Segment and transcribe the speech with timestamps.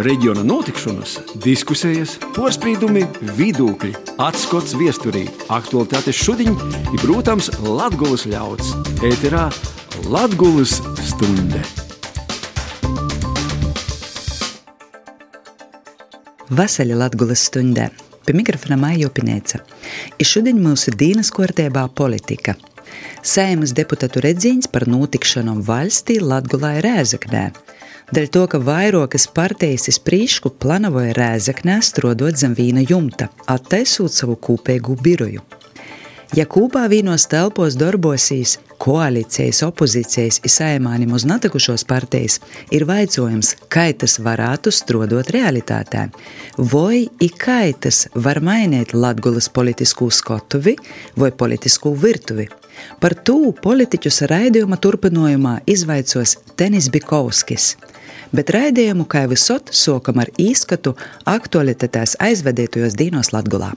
[0.00, 3.04] reģiona notikšanas, diskusijas, porcelāna,
[3.36, 3.92] vidūkļi,
[4.22, 8.72] atskats viesturī, aktuālitātes šodien ir, protams, Latvijas ļauds.
[9.04, 9.48] Ēterā
[10.08, 11.62] Latvijas stunde!
[16.52, 17.86] Vasaļa Latvijas stundē.
[18.22, 19.62] Pie mikrofona Maija Opinēca.
[20.20, 22.54] Ir šodien mūsu dienas kārtībā politika.
[23.24, 27.48] Sēmas deputātu redzīns par notikšanām valstī Latgulā Rēzaknē.
[28.12, 34.98] Dēļ to, ka vairākas partijas izprīšku plānoja Rēzaknē strodot zem vīna jumta, attaisot savu kopīgu
[35.00, 35.40] biroju.
[36.36, 42.36] Ja kopā vīnos telpos darbosīs koalīcijas, opozīcijas izsaimānim uz natikušos partijas,
[42.68, 46.10] ir vaicojums, kā tas varētu strodot realitātē,
[46.74, 47.06] vai
[47.40, 50.76] kā tas var mainīt Latvijas politisko skatuvi
[51.16, 52.50] vai politisko virtuvi.
[53.00, 57.72] Par to politiķus raidījuma turpinājumā izvaicos Tenis Bikovskis–
[58.32, 60.96] bet raidījumu, kā visot, sokam ar īskatu
[61.28, 63.72] aktualitātēs aizvedētajos dīnos Latgulā.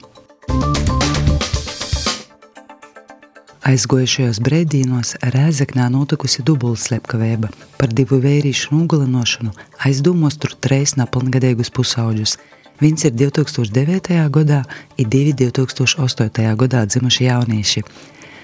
[3.66, 7.48] Aizgojušajos brīvdienos Rēzeknē notikusi dubultslepkavēba
[7.80, 9.50] par divu vērīšu nogalināšanu,
[9.88, 12.36] aizdomos tur treis nepilngadīgus pusauģus.
[12.78, 14.20] Viens ir 2009.
[14.30, 14.60] gadā,
[15.00, 16.54] ir divi 2008.
[16.62, 17.82] gadā dzimuši jaunieši.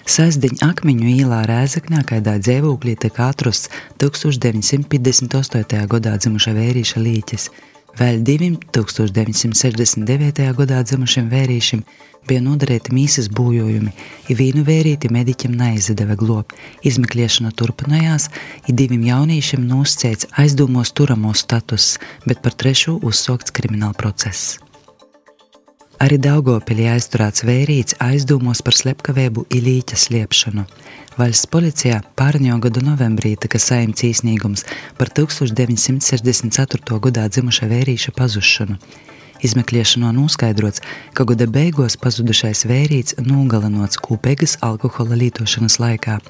[0.03, 3.71] Sasdiņa akmeņu īlā Rēzaknē kaidā dzīvoklī tika atrasts
[4.03, 5.85] 1958.
[5.93, 7.45] gadā dzimuša vērīša līķis.
[8.01, 10.49] Vēl diviem 1969.
[10.59, 11.85] gadā dzimušiem vērīšiem
[12.29, 13.93] bija nodarīti mīsas bojojumi,
[14.29, 16.57] ja vienu vērīti mediķim neizdeva globt.
[16.89, 18.29] Izmeklēšana turpinājās,
[18.67, 24.59] ja diviem jauniešiem noscēts aizdomos turamo status, bet par trešo uzsākts krimināla process.
[26.03, 30.65] Arī Daugopilī aizturēts vērīts aizdomos par slepkavēbu ilīķa sliepšanu.
[31.15, 34.65] Valsts policijā pārņo gadu novembrī tika saimts īsnīgums
[34.99, 36.99] par 1964.
[37.07, 38.81] gadā dzimuša vērīša pazušanu.
[39.43, 40.83] Izmeklēšanā noskaidrots,
[41.17, 46.21] ka gada beigās pazudušais vērīts nogalinots kūpēgas alkohola lietošanas laikā.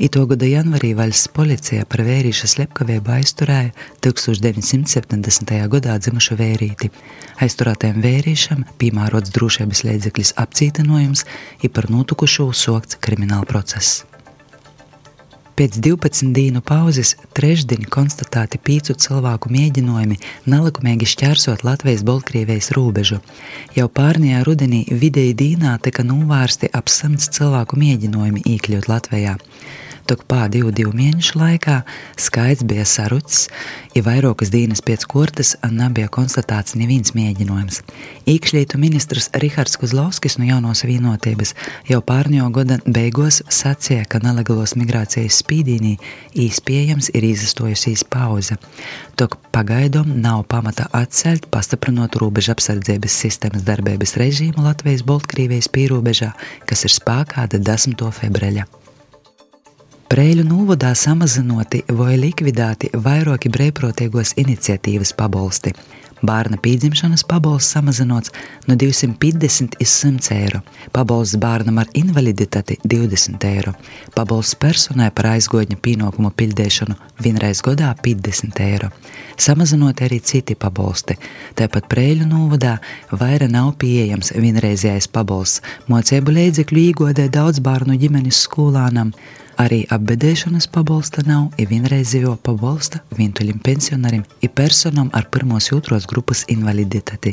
[0.00, 3.70] Ito gada janvarī valsts policija par vērīša slepkavēbu aizturēja
[4.04, 5.54] 1970.
[5.76, 6.90] gadā dzimušu vērīti.
[7.44, 11.24] Aizturētajam vērīšam piemērots drošības līdzeklis apcietinojums,
[11.62, 14.04] ir par notukušo sokts krimināla process.
[15.56, 20.18] Pēc 12 dienu pauzes trešdien konstatēti pīcu cilvēku mēģinājumi
[20.52, 23.22] nelikumīgi šķērsot Latvijas-Baltkrievijas robežu.
[23.72, 29.38] Jau pārnajā rudenī vidēji dīnā tika novērsti ap simts cilvēku mēģinājumi iekļūt Latvijā.
[30.06, 31.80] Tokpā divu, divu mēnešu laikā
[32.20, 33.48] skaits bija sarucis,
[33.96, 37.80] ja vairākas dienas pēc kortes nebija konstatēts neviens mēģinājums.
[38.30, 41.56] Iekšlietu ministrs Rihards Kuzlovskis no jaunos vienotības
[41.90, 45.96] jau pārņo gada beigās sacīja, ka nelegālos migrācijas spīdīnī
[46.46, 48.60] īspējams ir izastojusies pauze.
[49.18, 56.34] Tok pagaidām nav pamata atcelt, pastiprinot robežu apsardzības sistēmas darbības režīmu Latvijas-Baltkrievijas pīrobežā,
[56.68, 58.06] kas ir spēkā 10.
[58.14, 58.68] februāra.
[60.06, 65.72] Preļu novadā samazinoti vai likvidēti vairāki brīvprātīgos iniciatīvas pabalsti.
[66.22, 68.30] Bērna pīdzimšanas pabalsts samazināts
[68.70, 70.60] no 250 līdz 100 eiro,
[70.94, 73.72] pabalsts bērnam ar invaliditāti 20 eiro,
[74.14, 76.94] pabalsts personai par aizgodņa pienākumu pildīšanu
[77.26, 78.92] vienreiz gadā 50 eiro.
[79.36, 81.18] Samazinot arī citi pabalsti,
[81.58, 82.76] tāpat Prēļu novadā
[83.10, 89.10] vairāk nav pieejams vienreizējais pabalsts, mocību līdzekļu īgodē daudz bērnu ģimenes skolānam
[89.56, 96.44] Arī apbedēšanas pabalsta nav, ir vienreizējo pabalsta vientuļiem pensionāriem, ir personām ar pirmos jūtros grupas
[96.52, 97.32] invaliditāti.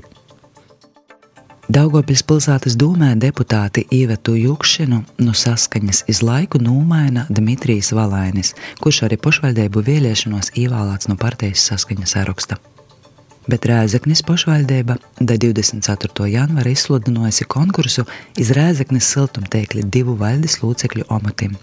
[1.74, 8.54] Daugopils pilsētas dūmē deputāti Īvetu Jukšinu no saskaņas iz laiku nūmaina Dmitrijs Valainis,
[8.84, 12.60] kurš arī pašvaldību vēlēšanos ievēlēts no partijas saskaņas saraksta.
[13.48, 16.30] Bet Rēzaknis pašvaldība da 24.
[16.32, 18.08] janvāra izsludinājusi konkursu
[18.40, 21.56] iz Rēzaknis siltumteikli divu valdes locekļu amatiem.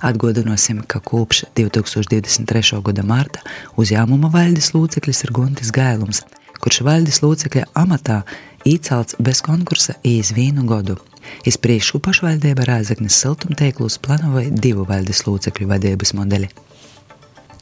[0.00, 2.78] Atgādināsim, ka kopš 2023.
[2.80, 3.42] gada marta
[3.76, 6.22] uzņēmuma valdes loceklis ir Guntis Gailums,
[6.56, 8.22] kurš valdes locekļa amatā
[8.64, 10.96] iecelts bez konkursa īz vienu gadu.
[11.44, 16.48] Izpriekšu pašvaldība Rāzaknes siltumteiklus plānoja divu valdes locekļu vadības modeli.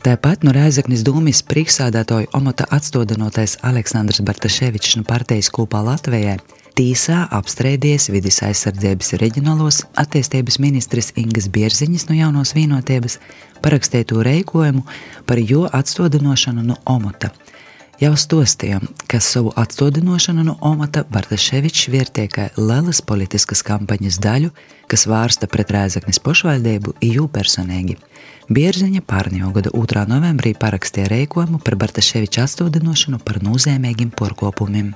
[0.06, 6.38] Tāpat no Rēzaknis dūmis priekšsādātoju omata atstādinotais Aleksandrs Bartaševičs no partijas kopā Latvijai
[6.78, 13.16] Tīsā apstrēdies vidis aizsardzības reģionālos attīstības ministres Ingas Bierziņas no jaunos vienotības
[13.64, 14.84] parakstēto reikojumu
[15.26, 17.32] par jo atstādināšanu no omota.
[17.98, 24.52] Jau stostījām, ka savu atstādināšanu no Omata Bartaševičs vērtēja kā lielas politiskas kampaņas daļu,
[24.86, 27.98] kas vērsta pret Rēzaknes pašvaldību jū personīgi.
[28.54, 30.06] Bierziņa pārnējo gada 2.
[30.14, 34.94] novembrī parakstīja rēkojumu par Bartaševiča atstādināšanu par nozīmīgiem porkopumiem.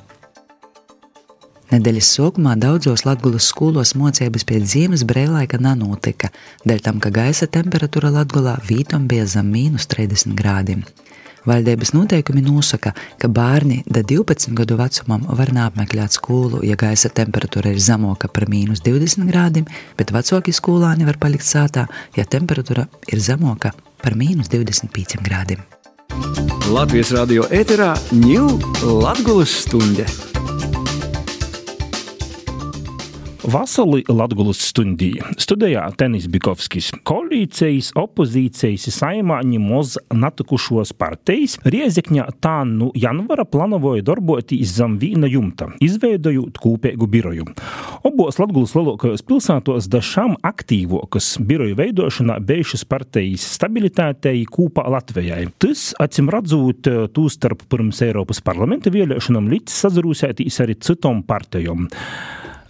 [1.73, 6.29] Nedēļas sākumā daudzos Latvijas skolos mocības pēc ziemas brīvlaika nenotika,
[6.69, 10.83] dēļ tam, ka gaisa temperatūra Latvijā vītam bija zem mīnus 30 grādiem.
[11.49, 17.73] Valdības noteikumi nosaka, ka bērni da 12 gadu vecumam var neapmeklēt skolu, ja gaisa temperatūra
[17.73, 19.65] ir zemāka par mīnus 20 grādiem,
[19.97, 21.87] bet vecāki skolā nevar palikt sātā,
[22.19, 23.73] ja temperatūra ir zemāka
[24.05, 25.65] par mīnus 25 grādiem.
[26.69, 28.61] Latvijas radio ēterā ņūl
[29.01, 30.07] Latvijas stunde!
[33.53, 36.87] Vasarī Latvijas stundī studijā Tenis Bikovskis.
[37.05, 45.69] Koalīcijas, opozīcijas saimā ņemos natikušos partijas Riezekņā tā nu janvara planovoja darboties zem vīna jumta,
[45.85, 47.45] izveidojot kūpēgu biroju.
[48.09, 55.51] Obos Latvijas lielākajos pilsētos dažām aktīvokas biroju veidošanā bijušas partijas stabilitātei kūpā Latvijai.
[55.61, 61.91] Tas, acim redzot, tūstarp pirms Eiropas parlamenta vēlēšanām līdz sazarūsētīs arī citom partijom.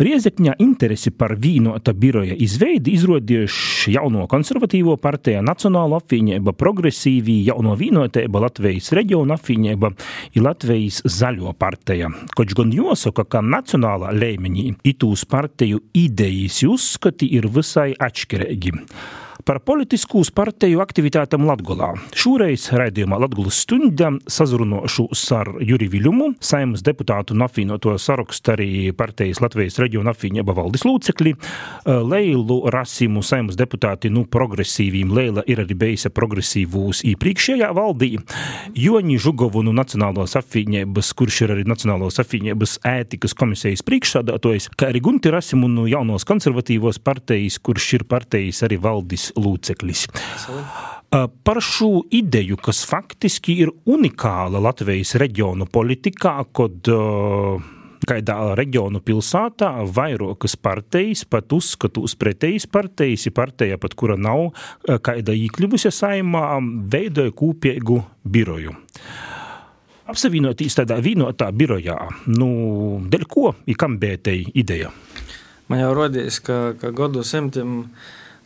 [0.00, 8.42] Riezekņā interesi par vīnota biroja izveidi izrādījuši jauno konservatīvo partiju, Nacionālo apvienību, progresīvī jauno vīnotību,
[8.42, 12.08] Latvijas reģionu apvienību un Latvijas zaļo partija.
[12.36, 18.78] Koč gan jāsaka, ka nacionālā līmenī itūs partiju idejas uzskati ir visai atšķirīgi
[19.44, 21.92] par politisku partiju aktivitātēm Latgolā.
[22.16, 29.40] Šoreiz raidījumā Latgulas stunda sazrunošos ar Juri Viļumu, saimas deputātu un apvienoto sarakstu arī partijas
[29.42, 31.34] Latvijas reģiona apvienība valdes lūcekļi,
[32.12, 35.12] Leilu Rasimu, saimas deputāti, nu, progresīvīm.
[35.12, 38.12] Leila ir arī beisa progresīvūs īpriekšējā valdī.
[38.78, 45.02] Joņi Žugovu no Nacionālās apvienības, kurš ir arī Nacionālās apvienības ētikas komisijas priekšsādātojs, kā arī
[45.04, 50.06] Gunti Rasimu no jaunos konservatīvos partijas, kurš ir partijas arī valdes loceklis.
[51.12, 56.88] Par šo ideju, kas faktiski ir unikāla Latvijas reģionu politikā, kad
[58.08, 64.50] kādā reģionu pilsētā vairākas partijas pat uzskatus pretējas partijas, partija, pat kura nav
[64.82, 66.46] kāda īkļuvusi saimā,
[66.92, 68.74] veidoja kūpiegu biroju.
[70.12, 71.96] Apsavienoties tādā vienotā birojā,
[72.34, 72.48] nu,
[73.08, 74.90] dēļ ko ir kam bētēji ideja?
[75.70, 77.84] Man jau rodīs, ka, ka gadu simtiem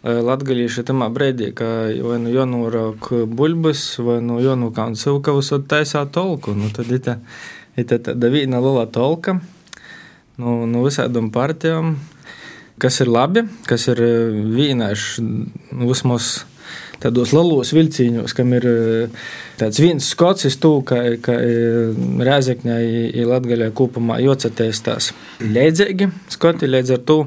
[0.06, 1.66] latgalīši tamā brīdī, ka
[2.06, 6.54] vai nu jonūrāk buļbas, vai nu jonūkānu cilkavus, tad taisā tolku.
[6.54, 7.18] Nu, tad ir tā,
[7.76, 9.40] ir tā tāda vīna liela tolka
[10.38, 11.96] no, no visādām partijām,
[12.82, 14.02] kas ir labi, kas ir
[14.56, 16.44] vīnāši nu, vismaz
[17.02, 18.66] tādos lielos vilciņos, kam ir
[19.60, 21.36] tāds viens skots, to, ka, ka
[22.28, 22.82] Rēzekņai
[23.12, 25.12] ir Latgaļai kopumā jocaties tās
[25.42, 27.18] līdzīgi skoti līdz ar to.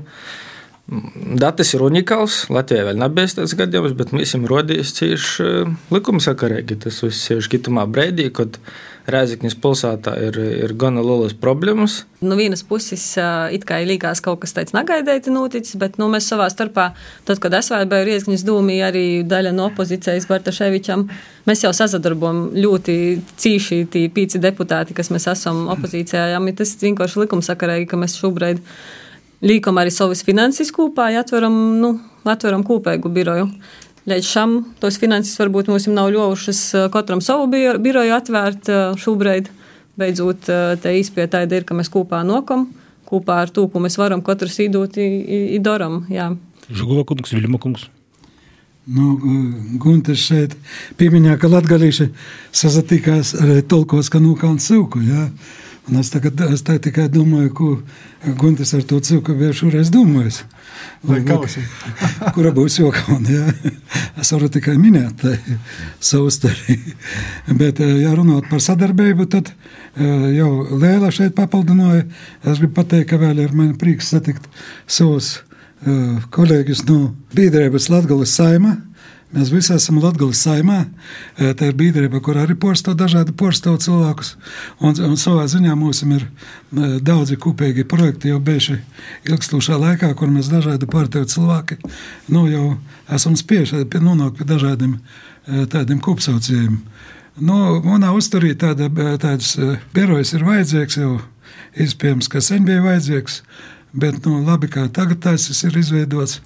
[0.90, 2.48] Datas ir unikāls.
[2.50, 5.50] Latvijā vēl nav bijis tāds gadījums, bet mēs esam rodījis cieši
[5.94, 6.80] likumsakarīgi.
[6.86, 8.58] Tas viss ir šitamā brīdī, kad
[9.10, 12.04] Rēzaknis pilsētā ir, ir gana lielas problēmas.
[12.26, 13.04] No vienas puses,
[13.54, 16.90] it kā likās kaut kas tāds negaidīti noticis, bet nu, mēs savā starpā,
[17.26, 21.06] tad, kad es vēl biju Rēzaknis dūmī, arī daļa no opozīcijas Bartaševičam,
[21.50, 22.98] mēs jau sazadarbojam ļoti
[23.40, 26.32] cīši tie pīci deputāti, kas mēs esam opozīcijā.
[26.34, 28.66] Jā, tas vienkārši likumsakarīgi, ka mēs šobrīd
[29.46, 31.94] līkam arī savas finanses kopā, ja atveram, nu,
[32.28, 33.50] atveram kopēgu biroju.
[34.10, 36.62] Līdz šam tos finanses varbūt mums nav ļovušas
[36.94, 39.52] katram savu biroju atvērt šobrīd.
[40.00, 40.48] Beidzot,
[40.80, 42.70] te īspēja tāda ir, ka mēs kopā nokam,
[43.10, 46.06] kopā ar to, ko mēs varam katrs īdot, idaram.
[46.70, 47.90] Žugula kungs, Viļma kungs.
[48.90, 49.18] Nu,
[49.78, 50.56] Gunter šeit
[50.98, 52.08] pieminēja, ka latgalīši
[52.56, 55.28] sazatikās arī tolkos, ka nūkāns silku, jā.
[55.90, 57.70] Un es tagad es tikai domāju, ko
[58.38, 60.44] Guntis ar to cilku bija šoreiz domājis.
[61.08, 61.64] Vai kausi?
[62.36, 63.72] Kura būs jokauna, jā.
[64.20, 65.24] Es varu tikai minēt
[66.00, 66.78] savu starī.
[67.50, 69.54] Bet, ja runāt par sadarbību, tad
[70.36, 72.06] jau Lēla šeit papildināja.
[72.44, 74.46] Es gribu pateikt, ka vēl ir man prieks satikt
[74.86, 75.40] savus
[76.36, 78.76] kolēģus no biedrības Latgales saima
[79.30, 80.80] Mēs visi esam Latvijas saimā.
[81.38, 84.32] Tā ir biedrība, kur arī porsto dažādi porsto cilvēkus.
[84.82, 86.26] Un, un savā ziņā mums ir
[87.06, 88.80] daudzi kopīgi projekti jau bijuši
[89.30, 91.78] ilgstošā laikā, kur mēs dažādi partiju cilvēki
[92.34, 92.66] nu, jau
[93.06, 94.98] esam spieši nonākt pie dažādiem
[95.70, 96.80] tādiem kopsaucējiem.
[97.40, 98.90] Nu, manā uzturī tāda,
[99.22, 99.54] tāds
[99.94, 101.20] birojas ir vajadzīgs jau,
[101.78, 103.44] iespējams, ka sen bija vajadzīgs,
[103.94, 106.40] bet nu, labi, kā tagad tas ir izveidots.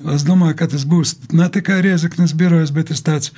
[0.00, 3.32] Es domāju, ka tas būs ne tikai Rieziknis birojs, bet tas tāds,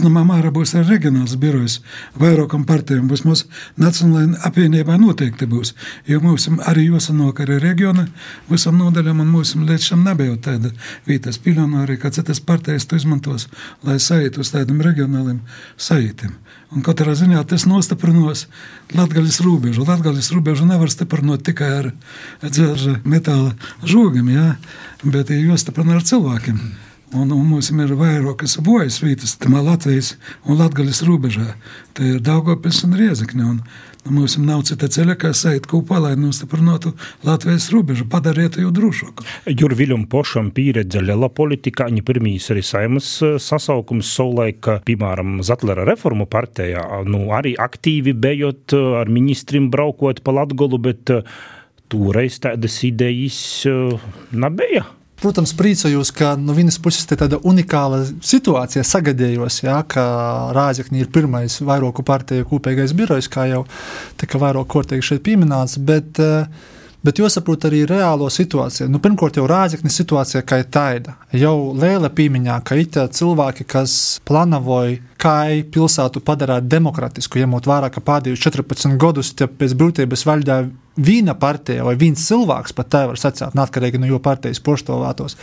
[0.00, 1.74] domāju, Māra būs arī reģionāls birojs.
[2.16, 5.74] Vairākam partijām būs mūsu nacionālajai apvienībai noteikti būs.
[6.08, 8.06] Jo mums arī jāsanāk arī reģiona
[8.48, 10.72] visam nodaļam, un mums līdz šim nebija tāda
[11.04, 13.50] vietas pilionāri, kā citas partijas to izmantos,
[13.84, 15.42] lai saītu uz tādiem reģionāliem
[15.76, 16.32] saītiem.
[16.70, 18.44] Un katrā ziņā tas nostiprinos
[18.94, 19.82] Latvijas robežu.
[19.88, 21.88] Latvijas robežu nevar stiprināt tikai ar
[22.46, 24.30] dzelža metāla žogiem.
[24.30, 24.54] Ja?
[25.04, 26.60] bet jāstiprina ar cilvēkiem.
[27.10, 30.12] Un, un mums ir vairākas bojas vietas, tamā Latvijas
[30.46, 31.56] un Latvijas robežā.
[31.98, 33.46] Tā ir Daugopils un Riezekne.
[33.50, 33.56] Un,
[34.04, 36.92] nu, mums nav cita ceļa, kā sēt kopā, lai nostiprinātu
[37.26, 39.26] Latvijas robežu, padarītu jau drošāku.
[39.50, 46.28] Jurviļam pošam pieredze liela politikā, viņa pirmīs arī saimas eh, sasaukums savulaik, piemēram, Zatlera reformu
[46.30, 51.10] partijā, nu, arī aktīvi bejot eh, ar ministrim braukot pa Latgolu, bet
[51.90, 53.42] toreiz tādas idejas
[54.30, 54.86] nebija.
[55.20, 60.02] Protams, priecājos, ka no vienas puses tā tāda unikāla situācija sagadījos, ja, ka
[60.56, 63.66] Rāzakņi ir pirmais vairoku partiju kopīgais birojs, kā jau
[64.20, 66.48] tika vairāk kārtīgi šeit pieminēts, bet uh,
[67.00, 68.90] Bet jāsaprot arī reālo situāciju.
[68.92, 71.14] Nu, pirmkārt, jau rāzaknis situācija kā ir tāda.
[71.32, 73.94] Jau liela pīmiņā, ka it cilvēki, kas
[74.28, 75.36] plānoja, kā
[75.72, 80.68] pilsētu padarīt demokratisku, ņemot vērā, ka pēdējos 14 gadus pēc būtības valdīja
[81.00, 85.38] viena partija vai viens cilvēks, pat tā var sacīt, neatkarīgi no jo partijas poštovētos.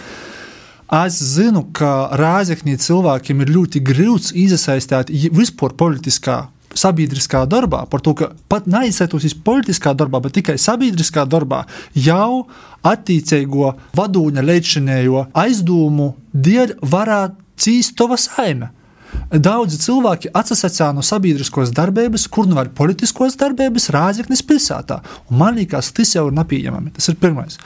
[0.94, 6.46] Es zinu, ka Rāzaknī cilvēkiem ir ļoti grūts iesaistīt vispār politiskā
[6.77, 11.63] sabiedriskā darbā, par to, ka pat neizsētos politiskā darbā, bet tikai sabiedriskā darbā,
[11.98, 12.48] jau
[12.88, 18.72] attīstīgo vadūņa līdzšinējo aizdomu dēļ varētu cīst tova saime.
[19.31, 25.00] Daudzi cilvēki atsasacīja no sabiedriskās darbības, kur nu var politiskos darbības, Rāzaknis pilsētā.
[25.31, 26.93] Un man liekas, tas jau ir nepieņemami.
[26.96, 27.57] Tas ir pirmais.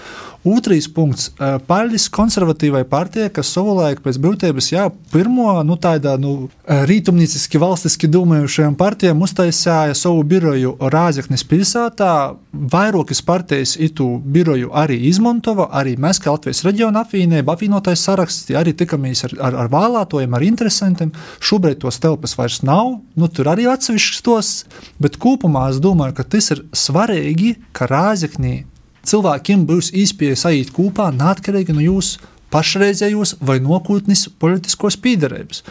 [0.41, 1.29] Otrais punkts-
[1.69, 8.75] Paļģis konservatīvai partijai, kas savulaik pēc būtības, jā, pirmo nu, tādā nu, rītumnīciski valstiski domājušajām
[8.75, 12.36] partijām uztaisīja savu biroju Rāzaknis pilsētā.
[12.51, 18.74] Vairākas partijas itu biroju arī izmantoja, arī mēs, kā Latvijas reģiona apvienība, apvienotais saraksts, arī
[18.74, 21.13] tikamies ar, ar, ar vēlētojiem, ar interesantiem.
[21.39, 24.65] Šobrīd tos telpas vairs nav, nu, tur arī atsevišķi tos,
[25.00, 28.70] bet kopumā es domāju, ka tas ir svarīgi, ka Rāzaknī
[29.08, 35.63] cilvēkiem būs iespēja saīt kopā neatkarīgi no jūsu pašreizējos vai nākotnes politiskos pīderības.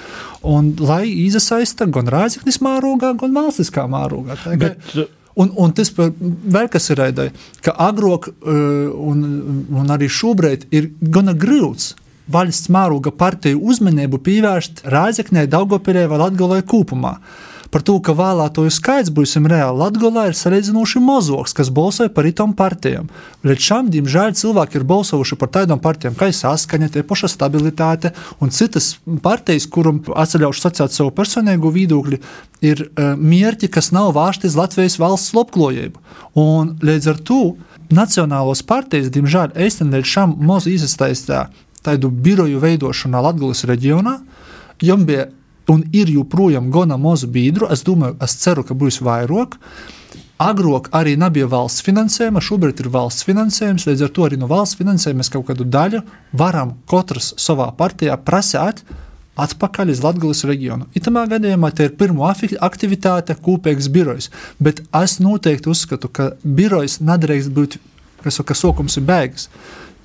[0.49, 4.39] Un lai iesaista gan rāzaknis mārogā, gan valstiskā mārogā.
[4.61, 4.93] Bet,
[5.41, 7.29] Un, un tas vēl kas ir raidai,
[7.65, 9.21] ka agrāk un,
[9.79, 11.93] un arī šobrīd ir gana grūts
[12.35, 17.15] valsts mēroga partiju uzmanību pievērst Rāzaknē, Daugopilē vai Latgalē kopumā.
[17.15, 22.27] Uh, par to, ka vēlētoju skaits būsim reāli Latvijā ir salīdzinoši mazāks, kas balsoja par
[22.27, 23.09] itām partijām.
[23.47, 28.12] Līdz šim, diemžēl, cilvēki ir balsojuši par tādām partijām kā saskaņa, tie paša stabilitāte
[28.43, 32.21] un citas partijas, kuram atceļaušu sacīt savu personīgo viedokli,
[32.61, 36.03] ir uh, mērķi, kas nav vērsti uz Latvijas valsts labklājību.
[36.43, 37.43] Un līdz ar to
[37.91, 41.27] Nacionālos partijas, diemžēl, īstenībā līdz šim maz iesaistījās
[41.83, 44.19] tādu biroju veidošanā Latvijas reģionā.
[44.85, 45.27] Jums bija
[45.71, 47.69] un ir joprojām gana mazu biedru.
[47.71, 49.57] Es domāju, es ceru, ka būs vairāk.
[50.41, 53.85] Agrāk arī nebija valsts finansējuma, šobrīd ir valsts finansējums.
[53.91, 56.00] Līdz ar to arī no valsts finansējuma mēs kaut kādu daļu
[56.41, 58.81] varam katrs savā partijā prasēt
[59.41, 60.89] atpakaļ uz Latvijas reģionu.
[60.97, 64.31] Itamā gadījumā tā ir pirmā aktivitāte, kopīgs birojs.
[64.61, 67.79] Bet es noteikti uzskatu, ka birojs nedrīkst būt,
[68.25, 69.49] kas saka, sokums ir beigas.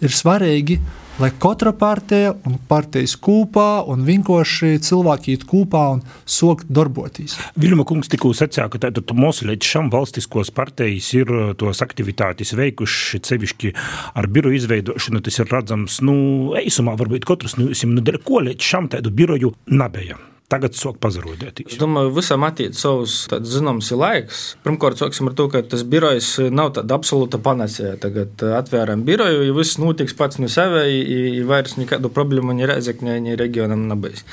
[0.04, 1.05] Ir svarīgi lai
[1.40, 7.38] katra partija un partijas kopā un vienkārši cilvēki iet kopā un sokt darboties.
[7.56, 12.52] Vilma kungs tikko sacīja, ka tātad mūsu līdz šam valstiskos partijas ir uh, tos aktivitātes
[12.60, 13.74] veikuši sevišķi
[14.20, 16.18] ar biru izveidošanu, tas ir redzams, nu,
[16.60, 20.20] eisumā varbūt katrs, nu, nu, dēļ ko līdz šam tādu biroju nebija
[20.52, 21.74] tagad sāk pazarodēties?
[21.74, 23.16] Es domāju, visam attiecas savs
[23.50, 24.44] zināms laiks.
[24.66, 27.96] Pirmkārt, sāksim ar to, ka tas birojs nav tāda absolūta panacēja.
[28.06, 32.70] Tagad uh, atvēram biroju, ja viss notiks pats no sevis, ja vairs nekādu problēmu ne
[32.70, 34.26] Reizekņai, ne reģionam nebūs.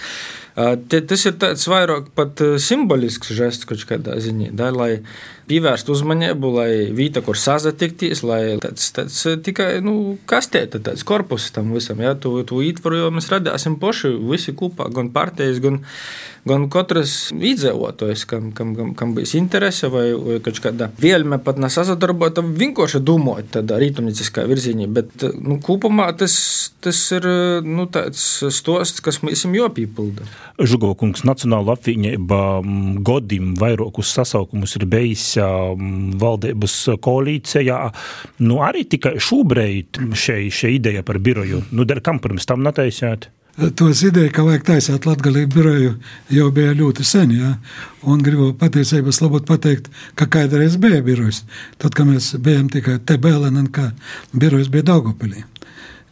[0.54, 4.90] Tas ir tāds vairāk pat simbolisks žests kaut kādā ziņā, da, lai
[5.48, 11.72] pievērstu uzmanību, lai vieta, kur sazatikties, lai tāds, tāds tikai nu, kastēta, tāds korpus tam
[11.76, 15.80] visam, ja, tu, tu ietvaru, jo mēs radāsim poši visi kopā, gan partijas, gan
[16.48, 22.40] gan katrs iedzīvotājs, kam, kam, kam, kam būs interese vai, vai kāda vēlme pat nesasadarbot,
[22.58, 24.88] vienkārši domāt tādā rītumnieciskā virzienā.
[24.92, 26.34] Bet nu, kopumā tas,
[26.82, 27.28] tas ir
[27.66, 30.26] nu, tāds stosts, kas mums ir jāpīpilda.
[30.62, 32.40] Žugokungs Nacionāla apvienība
[33.06, 35.28] godim vairākus sasaukumus ir bijis
[36.22, 37.78] valdības koalīcijā.
[38.42, 43.30] Nu, arī tikai šobrīd šī ideja par biroju, nu, kam pirms tam netaisēt?
[43.76, 45.94] Tos ideja, ka vajag taisīt latgalību biroju,
[46.32, 47.52] jau bija ļoti sen, jā.
[48.02, 51.44] Un gribu patiesības labot pateikt, ka kādreiz bija birojs.
[51.78, 52.98] Tad, kad mēs bijām tikai
[53.70, 53.90] ka
[54.32, 55.44] birojs bija Daugopilī.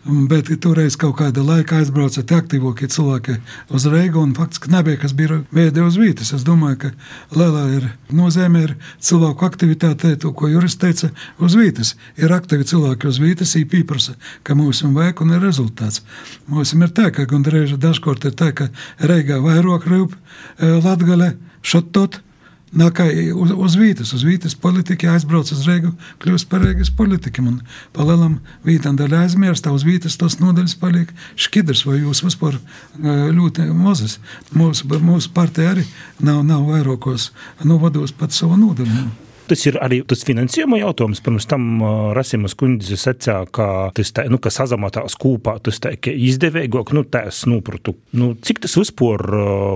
[0.00, 3.34] Bet toreiz kaut kāda laika aizbrauca tie aktīvākie cilvēki
[3.76, 6.30] uz Reigu, un faktiski nebija, kas bija veidi uz vietas.
[6.32, 6.90] Es domāju, ka
[7.36, 8.72] lielā ir nozīme ir
[9.04, 11.92] cilvēku aktivitāte, to, ko jurists teica, uz vietas.
[12.16, 16.00] Ir aktīvi cilvēki uz vietas, ir pieprasa, ka mums ir vajag un ir rezultāts.
[16.48, 18.70] Mums ir tā, ka gandrīz dažkārt ir tā, ka
[19.04, 22.22] Reigā vairāk rūp eh, Latgale šotot
[22.70, 25.90] Nākā uz, uz vītas, uz vītas politika aizbrauc uz Reigu,
[26.22, 27.48] kļūst par Reigas politikiem.
[27.50, 27.56] Un
[27.96, 28.36] palielam
[28.66, 32.60] vītam daļa aizmirstā, uz vītas tos nodaļas paliek škidrs, vai jūs vispār
[33.00, 34.20] ļoti mazas.
[34.54, 35.88] Mūsu, mūsu partija arī
[36.22, 37.32] nav, nav vairākos,
[37.66, 39.29] nu vados pat savu nodaļu.
[39.50, 41.20] Tas ir arī tas finansējuma jautājums.
[41.26, 41.82] Pirms tam
[42.14, 43.66] Rasimas kundze secināja, ka
[43.96, 47.96] tas tā, nu, ka sazamatās kūpā, tas tā, ka izdevīgāk, nu, tā es nopratu.
[48.14, 49.26] Nu, cik tas vispār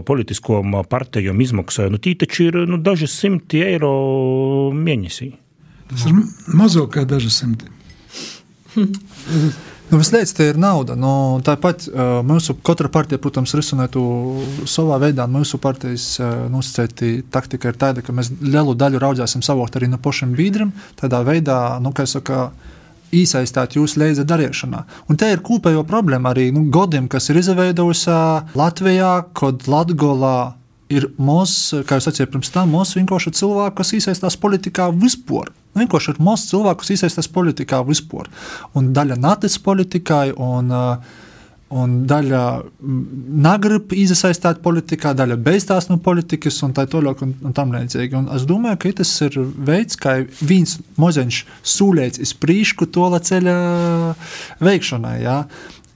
[0.07, 1.91] politiskām partijām izmaksāja?
[1.91, 3.95] Nu, tī taču ir nu, daži simti eiro
[4.79, 5.33] mēnesī.
[5.91, 6.23] Tas ir
[6.55, 7.71] mazāk kā daži simti.
[9.91, 10.97] Nu, Vislabāk, tā ir nauda.
[10.97, 14.05] Nu, tāpat uh, mūsu katra partija, protams, risina to
[14.71, 15.27] savā veidā.
[15.31, 20.01] Mūsu partijas uh, nosacīta taktika ir tāda, ka mēs lielu daļu raudzēsim savākt arī no
[20.01, 20.73] pašiem biedriem.
[21.01, 22.41] Tādā veidā, nu, kā jau saka,
[23.15, 24.83] iesaistīt jūs līdzi darīšanā.
[25.13, 28.19] Un te ir kopējo problēma arī nu, godiem, kas ir izveidojusi
[28.59, 30.35] Latvijā, kad Latvijā
[30.93, 35.53] ir mūsu, kā jau sacīju pirms tam, mūsu vienkārši cilvēki, kas iesaistās politikā vispār.
[35.75, 38.29] Vienkārši ir maz cilvēku, kas iesaistās politikā vispār.
[38.79, 41.23] Un daļa natis politikai, un, uh,
[41.75, 42.43] un daļa
[43.45, 48.19] negrib iesaistīt politikā, daļa beigstās no politikas, un tā tālāk, un, un tam līdzīgi.
[48.21, 51.41] Un es domāju, ka tas ir veids, kā viens mozeņš
[51.75, 53.57] sūlēts iz priekšu to ceļa
[54.63, 55.17] veikšanai.
[55.25, 55.41] Ja?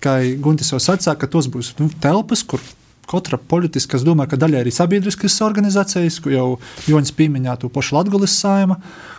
[0.02, 2.62] Kā Guntis jau sacīja, ka tos būs nu, telpas, kur
[3.09, 6.49] katra politiska, es domāju, ka daļai arī sabiedriskas organizācijas, jau
[6.88, 8.79] Joņš pieminēja, to pašu Latvijas saima,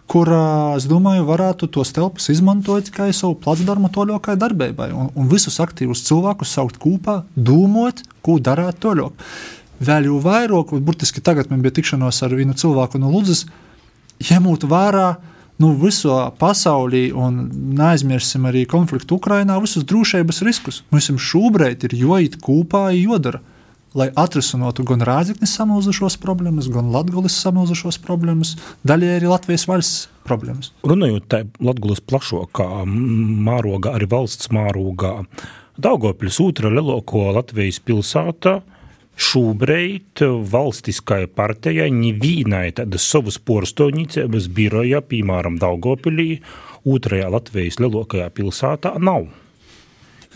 [0.10, 0.32] kur,
[0.78, 6.06] es domāju, varētu tos telpas izmantot kā savu placdarmu toļokai darbībai un, un visus aktīvus
[6.08, 9.26] cilvēkus saukt kopā, domāt, ko darāt toļok.
[9.80, 13.46] Vēl jau vairāk, burtiski tagad man bija tikšanos ar vienu cilvēku no Ludzas,
[14.20, 15.14] ņemot vērā,
[15.60, 17.46] nu, visā pasaulī, un
[17.80, 20.82] neaizmirsīsim arī konfliktu Ukrajinā, visus drošības riskus.
[20.92, 23.42] Mums šobrīd ir jāiet kopā, jādara
[23.98, 28.56] lai atrisinātu gan Rāzaknis samilzušos problēmas, gan Latvijas samilzušos problēmas,
[28.88, 30.74] daļai arī Latvijas valsts problēmas.
[30.88, 35.18] Runājot par Latvijas plašākā mārogā, arī valsts mārogā,
[35.80, 38.58] Daugopils otra lielāko Latvijas pilsēta.
[39.20, 40.20] Šobrīd
[40.52, 46.42] valstiskai partijai nevienai tādas savas porcelānīcības biroja, piemēram, Daugopilī,
[46.88, 49.28] otrajā Latvijas lielākajā pilsētā, nav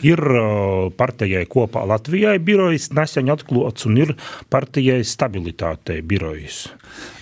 [0.07, 0.21] ir
[0.97, 4.15] partijai kopā Latvijai birojas nesen atklāts un ir
[4.53, 6.65] partijai stabilitātei birojas.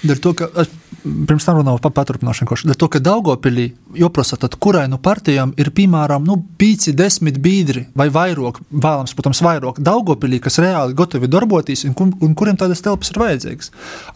[0.02, 3.68] Dēļ to, ka es pirms tam runāju par paturpināšanu, dēļ to, ka Daugopilī
[3.98, 9.42] joprasa, tad kurai no partijām ir, piemēram, nu, 5, 10 biedri vai vairāk, vēlams, protams,
[9.46, 13.72] vairāk Daugopilī, kas reāli gatavi darboties un, un kuriem tādas telpas ir vajadzīgas.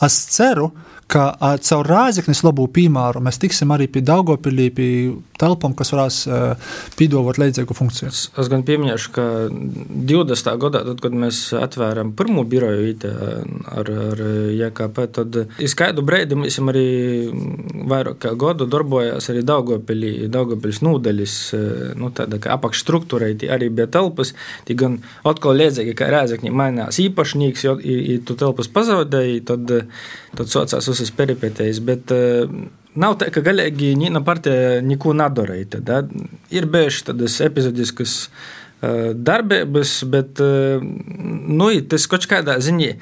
[0.06, 4.89] Es ceru, ka ka ar caur rāzaknis labu piemēru mēs tiksim arī pie Daugopilī, pie
[5.39, 6.17] telpām, kas varēs
[6.97, 8.09] pīdovot līdzīgu funkciju.
[8.09, 10.49] Es, es gan pieminēšu, ka 20.
[10.61, 14.23] gadā, tad, kad mēs atvēram pirmo biroju IT ar, ar
[14.55, 16.87] JKP, tad izskaidu brīdi mēs arī
[17.91, 21.37] vairāk gadu darbojās arī Daugopilī, Daugopils nūdeļis,
[22.01, 24.33] nu tāda kā apakšstruktūra, arī bija telpas,
[24.65, 29.77] tī gan atkal līdzīgi, kā rāzakņi mainās īpašnieks, jo, ja tu telpas pazaudēji, tad,
[30.35, 32.49] tad socās visas peripētējas, bet uh,
[32.99, 35.81] nav tā, ka galīgi Nīna partija neko nedarīja.
[35.86, 36.01] Da?
[36.55, 42.93] Ir bijušas tādas epizodiskas uh, darbības, bet uh, nu, tas kaut kādā ziņā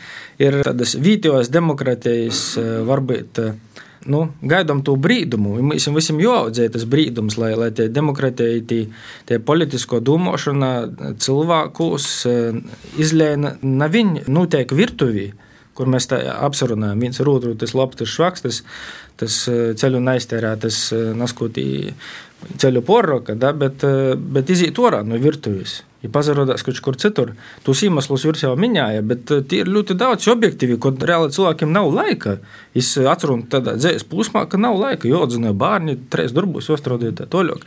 [0.44, 2.48] ir tādas vietējās demokratijas
[2.90, 3.46] varbūt.
[4.04, 5.54] Nu, gaidām to brīdumu.
[5.64, 8.82] Mums visam jāaudzē tas brīdums, lai, lai tie demokratija, tie,
[9.30, 10.72] tie politisko domāšana
[11.24, 12.10] cilvēkus
[13.00, 15.30] izlēna, nav viņi notiek virtuvī
[15.78, 18.62] kur mēs apsarunājam viens ar otru, tas labs, tas švaks, tas,
[19.22, 19.40] tas
[19.82, 20.86] ceļu neiztērē, tas
[21.18, 21.66] naskotī
[22.60, 23.84] ceļu porroka, da, bet,
[24.36, 25.82] bet iziet orā no virtuves.
[26.04, 27.32] Ja pazarodās kaut kur citur,
[27.64, 31.88] tos iemeslus virs jau minēja, bet tie ir ļoti daudz objektīvi, ko reāli cilvēkiem nav
[31.96, 32.38] laika.
[32.76, 37.30] Es atceros tādā dzīves plūsmā, ka nav laika, jo audzināju bērni, trīs darbus, ostrādīju tā
[37.32, 37.64] toļāk.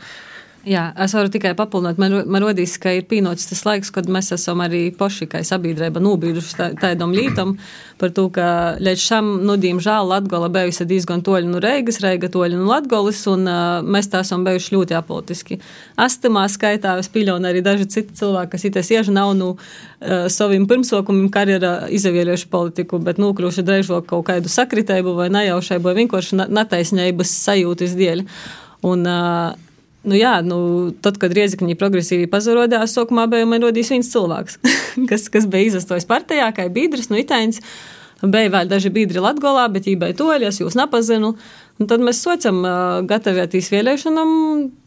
[0.66, 1.94] Jā, es varu tikai papildināt.
[2.02, 6.00] Man, man rodīs, ka ir pienācis tas laiks, kad mēs esam arī paši, kā sabiedrība,
[6.02, 7.52] nobīduši tādam lītam
[8.00, 8.48] par to, ka
[8.82, 13.46] līdz šam, nu, diemžēl, Latgola bijusi diezgan toļi no Reigas, Reiga toļi no Latgolas, un
[13.46, 15.60] uh, mēs tā esam bijuši ļoti apolitiski.
[16.02, 20.66] Astamā skaitā es pieļauju arī daži citi cilvēki, kas itas ieži nav nu uh, saviem
[20.66, 27.36] pirmsokumiem karjerā izavieļojuši politiku, bet nokļuvuši drēžot kaut kādu sakritēbu vai nejaušēbu vai vienkārši netaisnības
[27.46, 28.26] sajūtas dēļ.
[28.86, 29.65] Un, uh,
[30.06, 30.58] Nu, jā, nu,
[31.02, 34.58] tad, kad Riezikņi progresīvi pazarodās, sākumā bija man rodījis viens cilvēks,
[35.10, 37.62] kas, kas bija izastojis partijā, kā biedrs, nu, itāņs.
[38.22, 41.34] Bija vēl daži biedri Latgolā, bet viņi bija toļi, es jūs nepazinu.
[41.76, 44.30] Un tad mēs sociam uh, gatavoties vēlēšanām,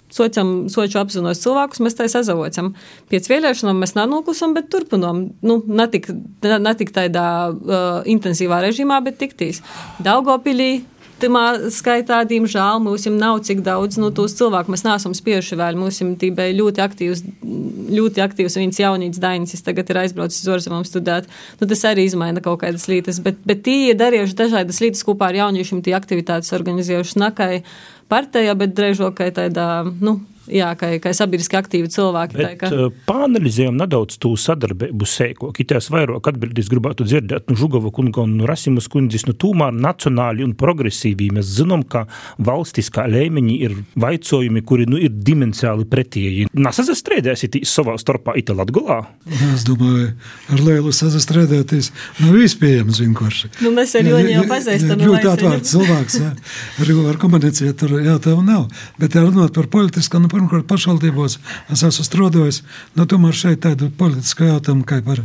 [0.10, 2.72] sociam, soču apzinos cilvēkus, mēs tā sazavocam.
[3.12, 5.28] Pēc vēlēšanām mēs nenoklusam, bet turpinām.
[5.46, 6.10] Nu, ne tik,
[6.42, 9.62] ne tik tādā uh, intensīvā režīmā, bet tiktīs.
[10.02, 10.80] Daugopilī
[11.20, 14.72] Timā skaitā, diemžēl, mums nav cik daudz no nu, tos cilvēku.
[14.72, 15.78] Mēs neesam spieši vēl.
[15.80, 17.24] Mums bija ļoti aktīvs,
[18.00, 21.30] ļoti aktīvs viens jaunīgs dainis, kas tagad ir aizbraucis uz ārzemēm studēt.
[21.60, 25.32] Nu, tas arī izmaina kaut kādas lietas, bet, bet tie ir darījuši dažādas lietas kopā
[25.32, 27.54] ar jauniešiem, tie aktivitātes organizējuši nakai
[28.12, 30.20] partijā, bet drēžokai tādā, nu,
[30.54, 32.38] jā, kā, kā sabiedriski aktīvi cilvēki.
[32.38, 32.70] Bet, tā, ka...
[32.74, 35.52] Eh, Pāanalizējam nedaudz to sadarbību sēko.
[35.56, 40.46] Kitās vairāk atbildīs gribētu dzirdēt no nu, Žugava kunga un Rasimas kundzes, nu tūmēr nacionāli
[40.46, 41.32] un progresīvi.
[41.38, 42.06] Mēs zinām, ka
[42.46, 46.48] valstiskā līmeņi ir vaicojumi, kuri nu, ir dimensiāli pretēji.
[46.54, 49.02] Nesastrēdēsiet savā starpā it Latgulā?
[49.54, 50.12] Es domāju,
[50.54, 51.92] ar Lielu sastrēdēties
[52.24, 53.52] nav iespējams vienkārši.
[53.64, 55.04] Nu, mēs ar Joni jau pazīstam.
[55.04, 56.32] Ļoti atvērts cilvēks, jā.
[56.84, 58.68] Ar, ar komunicēt, tur jā, tev nav.
[59.00, 61.38] Bet runāt par politisku, nu, pirmkārt, pašvaldībos
[61.74, 62.62] es esmu strādājis.
[62.96, 65.22] Nu, tomēr šeit tādu politisku jautājumu, kā par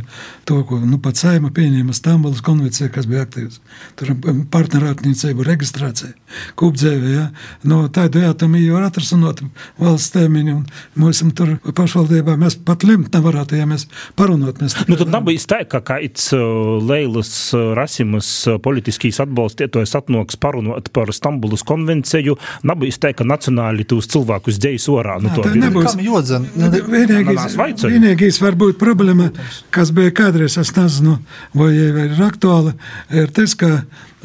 [0.47, 3.61] to, ko nu, pat saima pieņēma Stambulas konvencija, kas bija aktīvs.
[3.99, 4.11] Tur
[4.51, 6.13] partnerattiecību reģistrācija,
[6.59, 7.13] kūpdzēve.
[7.13, 7.25] Ja?
[7.67, 9.43] Nu, tādu jautājumu jau var atrasināt
[9.81, 13.87] valsts tēmiņu, un mums tur pašvaldībā mēs pat lemt nevarētu, ja mēs
[14.19, 14.59] parunot.
[14.61, 16.43] Mēs nu, tad nav bijis tā, ka kāds uh,
[16.83, 23.27] Leilas uh, Rasimas uh, politiskīs atbalstietājs atnoks parunot par Stambulas konvenciju, nav bijis tā, ka
[23.27, 25.23] nacionāli tūs cilvēkus dzējus orā ārā.
[25.23, 26.71] Nu, tā nebūs jodzena.
[26.89, 29.31] Vienīgais, vienīgais varbūt problēma,
[29.75, 31.17] kas bija kādreiz, es nezinu,
[31.57, 32.75] vai ir aktuāla,
[33.13, 33.71] ir tas, ka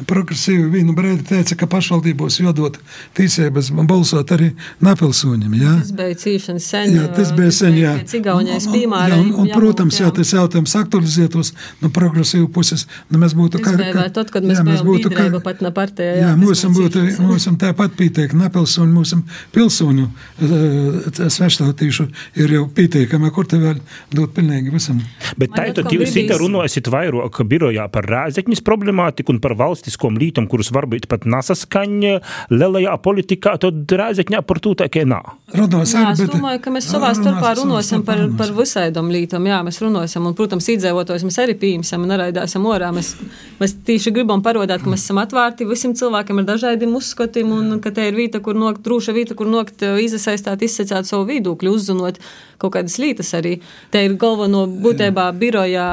[0.07, 2.77] progresīvi vienu brīdi teica, ka pašvaldībos jādod
[3.17, 4.51] tiesības balsot arī
[4.83, 5.55] napilsūņiem.
[5.61, 5.73] Jā?
[5.81, 6.95] Tas bija cīšanas sen.
[6.95, 7.93] Jā, tas bija sen, jā.
[8.09, 9.13] Cigaunies piemēram.
[9.13, 12.87] Jā, un, un, protams, jā, tas jautājums aktualizētos no progresīvu puses.
[13.11, 16.15] Nu, mēs būtu kā, kā, tad, kad mēs jā, mēs būtu kā, pat na partijā.
[16.17, 19.23] Jā, jā mūsim būtu, mūsim tāpat pieteikti napilsūņi, mūsim
[19.55, 22.07] pilsūņu uh, sveštātīšu
[22.41, 23.81] ir jau pieteikami, kur te vēl
[24.15, 25.01] dot pilnīgi visam.
[25.37, 30.47] Bet tā, tad jūs runāsiet vairāk birojā par rāzekņas problemātiku un par valsts politiskom lītam,
[30.47, 32.19] kurus varbūt pat nesaskaņa
[32.51, 35.37] lielajā politikā, tad Rēzekņā par to tā kā nav.
[35.51, 39.45] Runāsim, jā, es domāju, ka mēs savā starpā runāsim par, par visādam lītam.
[39.45, 42.91] Jā, mēs runāsim, un, protams, iedzīvotājus mēs arī pieņemsim un neraidāsim orā.
[42.95, 43.15] Mēs,
[43.59, 47.91] mēs tieši gribam parādīt, ka mēs esam atvērti visiem cilvēkiem ar dažādiem uzskatiem, un ka
[47.91, 52.21] te ir vieta, kur nokt, drūša vieta, kur nokt izasaistāt, izsacēt savu viedokļu, uzzinot
[52.61, 53.57] kaut kādas lietas arī.
[53.91, 55.89] Te ir galveno būtībā birojā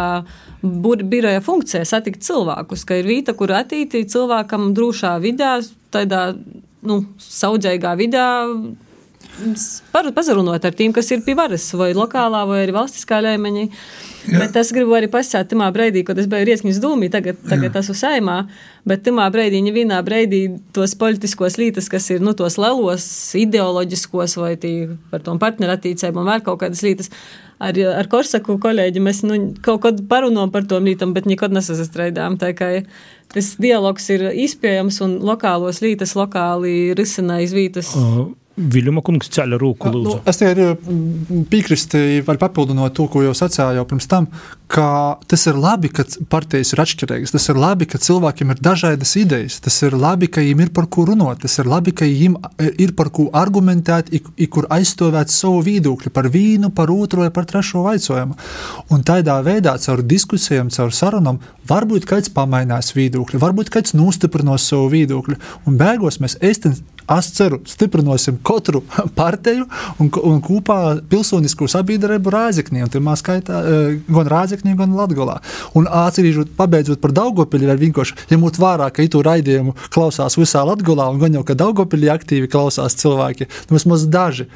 [0.62, 5.58] biroja funkcija satikt cilvēkus, ka ir vieta, kur attīstīt cilvēkam drošā vidē,
[5.94, 6.32] tādā
[6.82, 8.26] nu, saudzēgā vidē.
[9.92, 13.68] Pazarunot ar tiem, kas ir pie varas, vai lokālā, vai arī valstiskā līmenī.
[14.28, 17.94] Bet es gribu arī pasakāt, tajā brīdī, kad es biju Rieskņas dūmī, tagad, tagad esmu
[17.96, 18.38] saimā,
[18.88, 20.42] bet tajā brīdī, ja vienā brīdī
[20.76, 23.06] tos politiskos lītas, kas ir nu, tos lielos,
[23.38, 24.74] ideoloģiskos vai tī,
[25.12, 27.12] par tom partnerattīcēm un vēl kaut kādas lītas,
[27.58, 32.38] ar, ar Korsaku kolēģi mēs nu, kaut kad parunājam par to mītam, bet nekad nesastrādājām.
[33.28, 37.92] Tas dialogs ir izpējams un lokālos lītas lokāli risina izvītas.
[37.98, 38.30] Uh.
[38.58, 39.90] Viljuma kungs ceļ rūku.
[39.94, 40.72] Nu, es tikai
[41.50, 44.26] piekrītu, vai papildinot to, ko jau sacīju jau pirms tam,
[44.68, 44.88] ka
[45.30, 47.32] tas ir labi, ka partijas ir atšķirīgas.
[47.36, 49.60] Tas ir labi, ka cilvēkiem ir dažādas idejas.
[49.64, 51.44] Tas ir labi, ka viņiem ir par ko runāt.
[51.44, 52.36] Tas ir labi, ka viņiem
[52.82, 54.10] ir par ko argumentēt,
[54.52, 58.36] kur aizstāvēt savu viedokli par vīnu, par otru vai par trešo vaicojumu.
[58.92, 64.90] Un tādā veidā, caur diskusijām, caur sarunām, varbūt kāds pamainās viedokli, varbūt kāds nostiprinās savu
[64.92, 65.38] viedokli.
[65.68, 68.82] Un beigās mēs īstenībā Es ceru, stiprināsim katru
[69.20, 69.66] partiju
[70.02, 73.62] un, un kopā pilsonisko sabiedrību Rāzaknī, un pirmā skaitā
[74.08, 75.38] gan Rāzaknī, gan Latgolā.
[75.78, 81.08] Un atcerīšot, pabeidzot par Daugopili, ir vienkārši, ņemot vērā, ka itu raidījumu klausās visā Latgolā,
[81.12, 84.48] un gan jau, ka Daugopili aktīvi klausās cilvēki, vismaz daži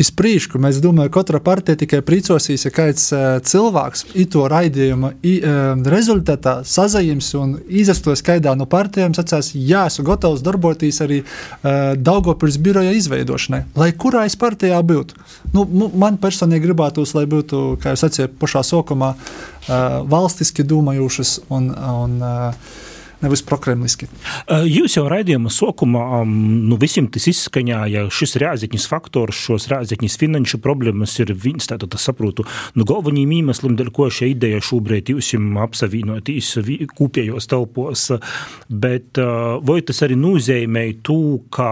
[0.00, 0.60] iz priekšu.
[0.62, 5.58] Mēs domājam, ka katra partija tikai priecosies, ja kāds uh, cilvēks to raidījuma uh,
[5.94, 12.58] rezultātā sazajims un izastos kaidā no partijām, sacīs, jā, esmu gatavs darboties arī uh, Daugopils
[12.62, 15.18] biroja izveidošanai, lai kurā es partijā būtu.
[15.54, 21.72] Nu, man personīgi gribētos, lai būtu, kā jau sacīju, pašā sākumā uh, valstiski domājušas un,
[21.74, 22.78] un uh,
[23.20, 24.08] nevis prokremliski.
[24.48, 31.16] Jūs jau raidījuma sākumā nu, visiem tas izskaņāja, šis rēzekņas faktors, šos rēzekņas finanšu problēmas
[31.22, 32.46] ir viens, tātad es saprotu,
[32.78, 36.54] nu galvenīm iemeslim, dēļ ko šī ideja šobrīd jūs apsavienotīs
[36.96, 38.06] kūpējos telpos,
[38.68, 41.20] bet vai tas arī nozīmē to,
[41.52, 41.70] ka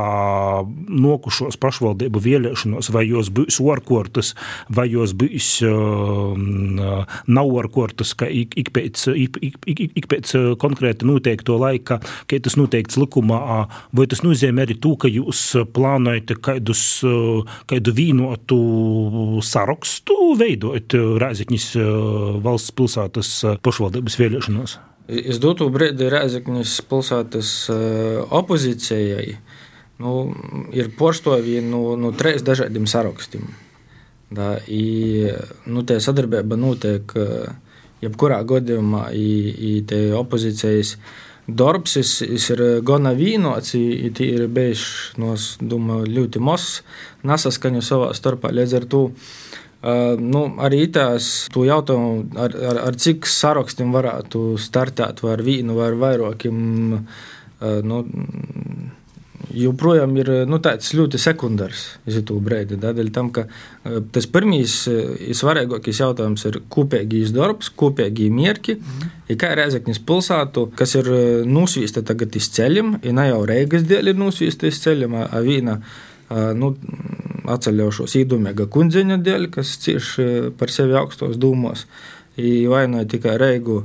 [0.89, 4.35] nokušos pašvaldību vēlēšanos, vai jos būs orkortas,
[4.69, 5.51] vai jos būs
[7.29, 12.01] nav orkortas, ka ik, ik, pēc, ik, ik, ik, ik pēc konkrēta noteikta noteikto laika,
[12.27, 17.05] ka tas noteikts likumā, vai tas nozīmē arī to, ka jūs plānojat kādus,
[17.67, 21.77] kādu vīnotu sarakstu veidot Rēzekņas
[22.43, 24.79] valsts pilsētas pašvaldības vēlēšanos?
[25.09, 27.71] Es dotu brīdi Rēzekņas pilsētas
[28.31, 29.39] opozīcijai.
[29.99, 30.31] Nu,
[30.71, 33.49] ir porstovīgi no, no trīs dažādiem sarakstiem.
[34.31, 35.25] Da, i,
[35.67, 37.17] nu, tie sadarbība notiek
[38.05, 39.73] jebkurā gadījumā, i, i
[41.49, 44.85] tie opozīcijas uh, darbs ir gana vīnots, ir bijis
[45.17, 46.83] no, domāju, ļoti mazs
[47.25, 48.53] nesaskaņu savā starpā.
[48.53, 55.23] Līdz ar to uh, nu, arī tās jautājumu, ar, ar, ar cik sarakstiem varētu startēt,
[55.23, 56.63] vai ar vīnu, vai ar vairākiem.
[57.59, 58.05] Uh, nu,
[59.65, 62.81] joprojām ir nu, tāds ļoti sekundārs brīdis.
[62.83, 64.97] Tādēļ, tam, ka e, tas pirmīs e,
[65.37, 68.77] svarīgākais jautājums ir kopīgais darbs, kopīgi mērķi.
[68.79, 69.15] Mm.
[69.31, 71.11] Ja kā Reizeknis pilsētu, kas ir
[71.49, 75.79] nosvīsta tagad iz ceļiem, ja ne jau Reigas dēļ ir nosvīsta iz ceļiem, a vīna
[76.57, 76.73] nu,
[77.49, 80.29] atceļošos īdomīga kundzeņa dēļ, kas cieši
[80.61, 81.87] par sevi augstos dūmos,
[82.39, 83.83] vainoja tikai Reigu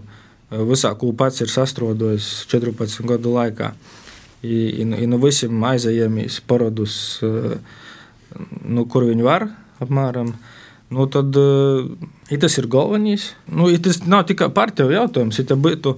[0.69, 4.02] visā, ko pats ir sastrodojis 14 gadu laikā i,
[4.43, 9.47] i, i no visiem aizējāmies parodus, nu, kur viņi var
[9.83, 10.33] apmēram.
[10.93, 13.31] Nu, tad i tas ir galvenais.
[13.49, 15.95] Nu, tas nav tikai partiju jautājums, ja būtu.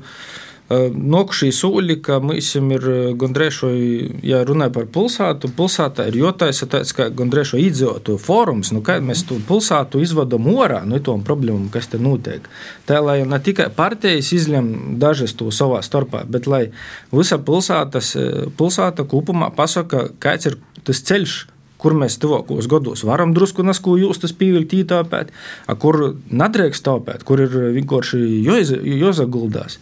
[0.69, 2.85] Nokušī sūļi, ka mums ir
[3.21, 3.69] gandrēšo,
[4.25, 9.21] ja runāja par pilsētu, pilsētā ir jotaisa tāds, ka gandrēšo iedzīvotu fórums, nu, kā mēs
[9.29, 12.49] to pilsētu izvadam orā, nu, tom problēmām, kas te notiek.
[12.89, 16.63] Tā, lai ne tikai partijas izlem dažas to savā starpā, bet lai
[17.13, 18.15] visa pilsētas,
[18.57, 21.43] pilsēta kopumā pasaka, kāds ir tas ceļš,
[21.77, 25.33] kur mēs tuvākos gados varam drusku nasku jūs tas pīvilkt ītāpēt,
[25.77, 28.23] kur nedrīkst tāpēt, kur ir vienkārši
[28.95, 29.77] jozaguldās.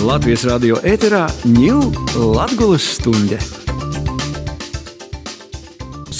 [0.00, 1.90] Latvijas radio ēterā ņūl
[2.32, 3.36] Latgulas stunde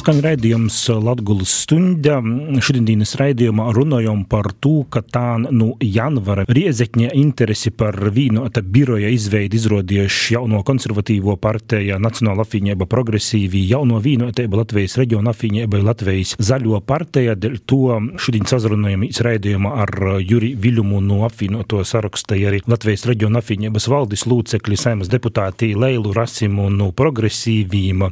[0.01, 2.21] skan raidījums Latvijas stunda.
[2.65, 9.59] Šodienas raidījumā runājam par to, ka tā no janvara Riezekņa interesi par vīnota biroja izveidi
[9.61, 17.37] izrodījuši jauno konservatīvo partiju Nacionāla apvienība progresīvi, jauno vīnotību Latvijas reģiona apvienība Latvijas zaļo partija.
[17.37, 23.91] Dēļ to šodien sazrunājamies raidījumā ar Juri Viļumu no apvienoto saraksta, arī Latvijas reģiona apvienības
[23.93, 28.09] valdes lūcekļi, saimas deputāti Leilu Rasimu no progresīvīm,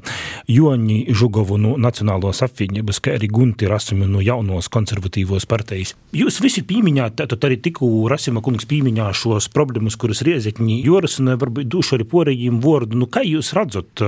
[0.53, 5.95] Joni Žugovu no Nacionālos apvienības, kā arī Gunti Rasimi no jaunos konservatīvos partijas.
[6.17, 11.71] Jūs visi pieminējāt, tātad arī tikko Rasima kungs pieminēja šos problēmas, kuras riezekņi Jorisina varbūt
[11.73, 13.01] dušu arī porējiem vārdu.
[13.01, 14.05] Nu, kā jūs redzat,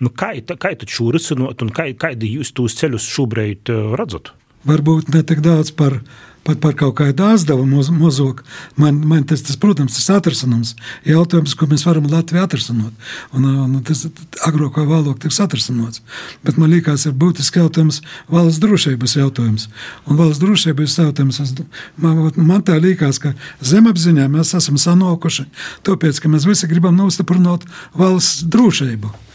[0.00, 4.32] nu, kā, kā tad šo risinot un kā, kādi jūs tos ceļus šobrīd redzat?
[4.66, 6.00] Varbūt ne tik daudz par
[6.46, 8.44] pat par kaut kādu aizdevumu mozogu.
[8.78, 10.74] Man, man tas, tas, protams, ir atrasinājums.
[11.06, 12.94] Jautājums, ko mēs varam Latvijā atrasināt.
[13.36, 14.04] Un, un tas
[14.46, 16.02] agrāk vai vēlāk tiks atrasināts.
[16.46, 18.00] Bet man liekas, ir būtisks jautājums
[18.32, 19.68] valsts drošības jautājums.
[20.06, 21.54] Un valsts drošības jautājums, es,
[22.00, 25.48] man, man tā liekas, ka zemapziņā mēs esam sanākuši,
[25.86, 29.25] tāpēc, ka mēs visi gribam nostiprināt valsts drošību.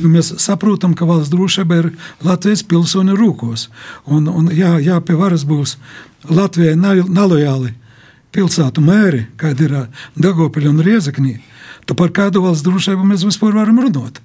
[0.00, 1.90] Mēs saprotam, ka valsts drošība ir
[2.24, 3.68] Latvijas pilsoņu rūkos.
[4.06, 5.76] Un, un jā, jā, pie varas būs
[6.28, 7.74] Latvijai nelojāli
[8.34, 9.76] pilsētu mēri, kāda ir
[10.20, 11.38] Dagopiļa un Riezaknī.
[11.86, 14.20] Tad par kādu valsts drošību mēs vispār varam runāt?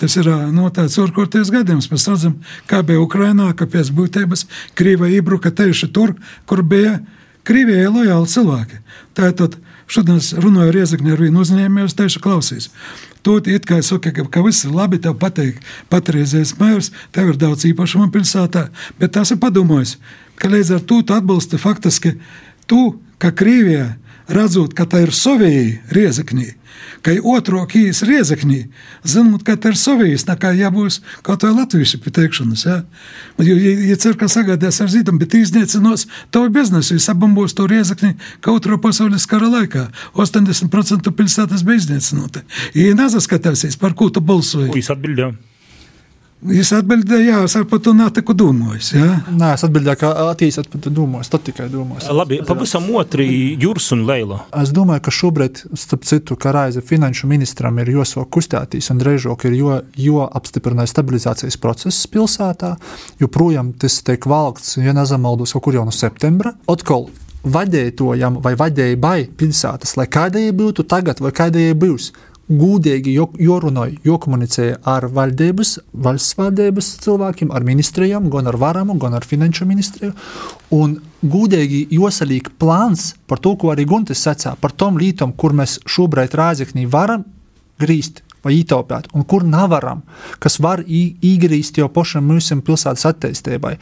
[0.00, 1.90] Tas ir no tāds orkoties gadījums.
[1.92, 2.38] Mēs redzam,
[2.70, 4.46] kā bija Ukrainā, ka pēc būtības
[4.78, 6.14] Krīva iebruka tieši tur,
[6.48, 7.00] kur bija
[7.44, 8.80] Krievijai lojāli cilvēki.
[9.16, 9.58] Tātad
[9.90, 12.68] Šodien es runāju ar Riezekni ar vienu uzņēmēju, es teišu, klausīs.
[13.22, 15.60] Tu it kā saki, ka, ka viss ir labi, tev patīk
[15.92, 18.68] patreizējais mērs, tev ir daudz īpašumu pilsētā,
[19.00, 19.98] bet tas ir padomājis,
[20.40, 22.14] ka līdz ar to tu atbalsti faktiski
[22.70, 23.90] tu, ka Krievijā
[24.34, 26.46] redzot, ka tā ir Sovija riezeknī,
[27.04, 28.62] ka ir otro kīs riezeknī,
[29.04, 32.64] zinot, ka tā ir Sovijas, tā kā jābūs kaut vai latviešu pieteikšanas.
[32.68, 32.78] Ja?
[33.40, 37.68] Jo, ja, ja cer, ka sagādās ar zīdam, bet iznīcinos tavu biznesu, jūs abambos to
[37.70, 38.14] riezekni,
[38.44, 42.44] ka otro pasaules kara laikā 80% pilsētas bija iznīcinota.
[42.78, 44.72] Ja nezaskatāsies, par ko tu balsoji.
[44.76, 45.49] Jūs atbildējāt.
[46.40, 48.94] Jūs atbildējāt, jā, es par to nāku domājis.
[48.96, 49.08] Jā.
[49.28, 51.28] Nē, es atbildēju, ka attīstīt par to domājis.
[51.34, 52.08] Tad tikai domājis.
[52.16, 53.26] Labi, pavisam otri
[53.60, 54.40] Jūras un Leila.
[54.56, 59.44] Es domāju, ka šobrīd, starp citu, kā raiza finanšu ministram ir joso kustētīs un drežok
[59.50, 62.72] ir jo, jo apstiprināja stabilizācijas process pilsētā,
[63.20, 66.56] joprojām tas tiek valkts, ja nezamaldos, kaut kur jau no septembra.
[66.72, 67.10] Otkal
[67.44, 72.10] vadētojam vai vadēbai pilsētas, lai kādēļ būtu tagad vai kādēļ būs
[72.50, 79.26] gudīgi jorunāja, jokomunicēja ar valdības, valsts valdības cilvēkiem, ar ministrijām, gan ar varamu, gan ar
[79.26, 80.14] finanšu ministriju.
[80.74, 85.78] Un gudīgi josalīk plāns par to, ko arī Guntis sacīja, par tom lītom, kur mēs
[85.86, 87.24] šobrīd rāzeknī varam
[87.80, 90.02] grīzt vai ietaupīt, un kur nevaram,
[90.40, 93.74] kas var īgrīst jau pašam mūsu pilsētas attīstībai.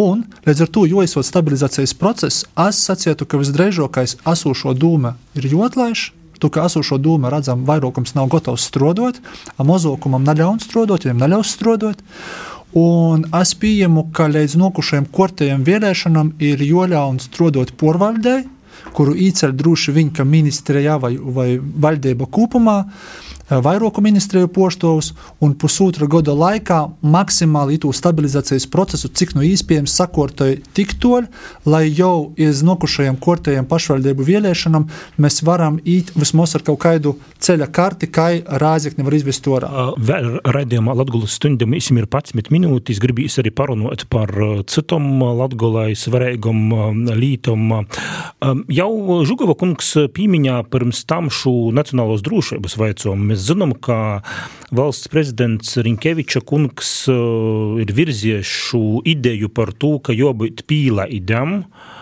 [0.00, 5.50] Un līdz ar to, jo esot stabilizācijas process, es sacītu, ka visdrīzākais esošo dūmu ir
[5.52, 9.18] jotlaišs, Tu kā esošo dūmu redzam, vairākums nav gatavs strādāt,
[9.58, 12.04] mazākumam neļaus strādāt, viņam neļaus strādāt.
[12.78, 18.42] Un es pieņemu, ka līdz nokušajiem kortējiem vēlēšanām ir jāļauj strādāt porvaldē,
[18.94, 22.82] kuru īceļ droši vien, ka ministrijā vai, vai valdība kopumā.
[22.84, 29.94] Uh, vairāku ministriju poštovus, un pusotra gada laikā maksimāli itu stabilizācijas procesu, cik nu iespējams
[30.00, 31.28] sakortoja tik toļ,
[31.68, 37.70] lai jau iz nokušajiem kortējiem pašvaldību vēlēšanām mēs varam īt vismaz ar kaut kādu ceļa
[37.72, 38.28] karti, kā
[38.60, 39.70] rāzikni var izvest orā.
[39.96, 44.32] Vēl raidījumā Latgulas stundam īsim ir 11 minūtes, gribīs arī parunot par
[44.68, 47.72] citom Latgulai svarīgam lītom.
[48.72, 48.90] Jau
[49.28, 54.18] Žugova kungs pīmiņā pirms tam šo nacionālos drošības vaicojumu Mēs zinām, ka
[54.74, 61.60] valsts prezidents Rinkeviča kungs uh, ir virzies šo ideju par to, ka jābūt pīlaidam.
[61.62, 61.97] Uh,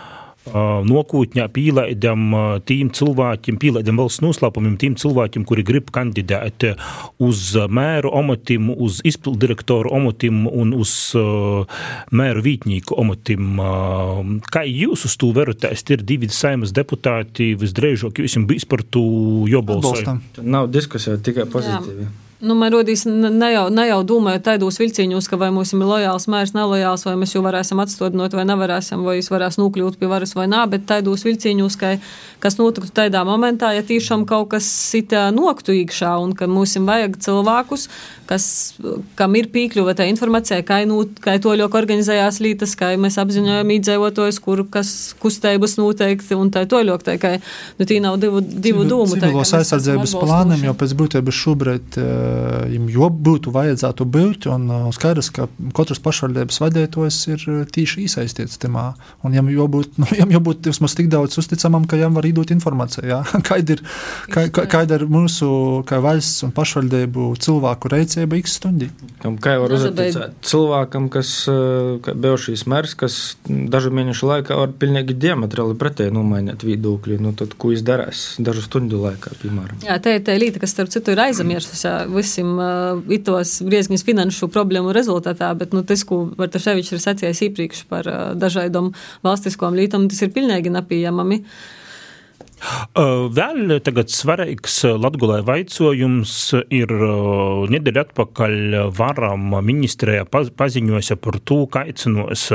[0.87, 6.67] nokūtņā pīlaidam uh, tiem cilvēkiem, pīlaidam valsts noslēpumiem, tiem cilvēkiem, kuri grib kandidēt
[7.23, 13.61] uz mēru omotim, uz izpildirektoru omotim un uz mēru vītņīku omotim.
[14.53, 15.65] Kā jūs uz to verat?
[15.87, 19.03] Ir divi saimas deputāti, visdrīzāk jūs bijis par to
[19.49, 20.21] jobalsojam.
[20.43, 22.07] Nav diskusija, tikai pozitīvi.
[22.07, 22.26] Jā.
[22.37, 26.27] Nu, man rodīs ne jau, ne jau domājot tādos vilciņos, ka vai mums ir lojāls
[26.29, 30.35] mērs, nelojāls, vai mēs jau varēsim atstādinot vai nevarēsim, vai jūs varēs nokļūt pie varas
[30.37, 31.95] vai nā, bet tādos vilciņos, ka,
[32.43, 37.17] kas notiktu tādā momentā, ja tiešām kaut kas sita noktu iekšā un ka mums vajag
[37.25, 37.87] cilvēkus,
[38.29, 38.45] kas,
[39.17, 43.73] kam ir piekļuve tā informācija, kā, nu, kā to ļoti organizējās lītas, kā mēs apziņojam
[43.79, 47.33] iedzīvotājus, kur kas kustības noteikti un tā to ļoti, tā kā,
[47.79, 49.17] nu, tī nav divu, divu dūmu.
[49.17, 52.01] Civilos aizsardzības plānam jau pēc būtības šobrīd
[52.91, 58.89] jau būtu vajadzētu būt, un skaidrs, ka katrs pašvaldības vadītājs ir tīši iesaistīts tamā,
[59.23, 63.23] un jam jābūt, nu, jam jābūt vismaz tik daudz uzticamam, ka jam var iedot informāciju,
[63.47, 63.85] kāda ir,
[64.33, 65.49] kā, kāda ir mūsu,
[65.87, 68.89] kā valsts un pašvaldību cilvēku reice mācība x stundī.
[69.41, 74.73] Kā jau var uzticēt cilvēkam, kas eh, bija šīs mērs, kas dažu mēnešu laikā var
[74.79, 77.19] pilnīgi diametrāli pretēji nomainīt viedokļi.
[77.21, 79.81] Nu, tad, ko viņš darīs dažu stundu laikā, piemēram?
[79.85, 82.57] Jā, tā ir tā līnija, kas, starp citu, ir aizmirsusi visam
[83.13, 88.93] itos griezņas finanšu problēmu rezultātā, bet nu, tas, ko Vartaševičs ir sacījis iepriekš par dažādām
[89.25, 91.43] valstiskām lītām, tas ir pilnīgi nepieņemami.
[92.97, 96.31] Vēl tagad svarīgs Latgulē vaicojums
[96.73, 96.89] ir
[97.69, 98.55] nedēļa atpakaļ
[98.97, 102.47] varam ministrē paziņoja par to, ka aicinos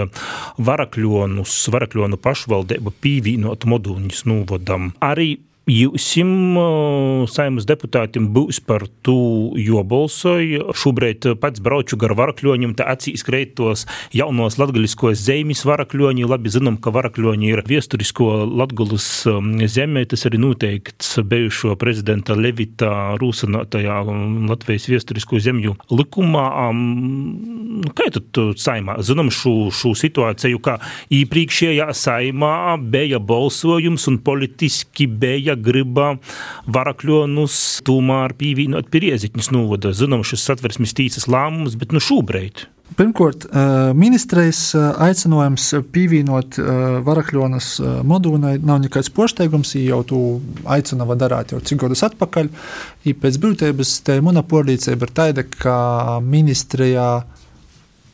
[0.59, 4.90] varakļonus, varakļonu pašvaldību pīvīnot modūņus nūvodam.
[5.07, 5.37] Arī
[5.70, 6.57] Jūsim
[7.31, 10.72] saimnes deputātiem būs par to jobalsoju.
[10.75, 16.27] Šobrīd pats braucu gar varakļoņiem, tā acīs kreitos jaunos latgaliskos zemes varakļoņi.
[16.27, 20.03] Labi zinām, ka varakļoņi ir viesturisko latgulas zemē.
[20.11, 24.01] Tas arī noteikts bijušo prezidenta Levita rūsinātajā
[24.51, 26.48] Latvijas viesturisko zemju likumā.
[27.94, 28.98] Kā tad saimā?
[29.07, 30.81] Zinām šo, šo situāciju, ka
[31.14, 36.17] iepriekšējā saimā bija balsojums un politiski bija ja griba
[36.73, 39.95] varakļonus tomēr pīvīnot pie Rieziņas novada.
[39.97, 42.67] Zinām, šis satversmes tīcas lēmums, bet nu šobrīd.
[42.93, 43.47] Pirmkārt,
[43.97, 46.59] ministrijas aicinājums pievienot
[47.07, 47.69] Varakļonas
[48.05, 50.19] modūnai nav nekāds pošteigums, jau tu
[50.69, 52.51] aicina darīt jau cik gadus atpakaļ.
[53.09, 55.77] I pēc būtības te monopolīdzība ir tāda, ka
[56.21, 57.23] ministrijā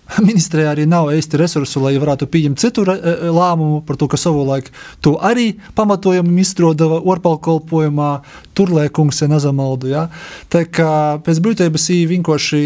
[0.29, 4.21] Ministrijā arī nav īsti resursu, lai varētu pieņemt citu e, e, lēmumu par to, ka
[4.21, 4.71] savulaik
[5.05, 8.11] to arī pamatojumi izstrādāja orpalkolpojumā,
[8.59, 9.93] turlēkungs, ja nezamaldu.
[9.93, 10.07] Ja?
[10.53, 10.91] Tā kā
[11.25, 12.61] pēc būtības viņi vienkārši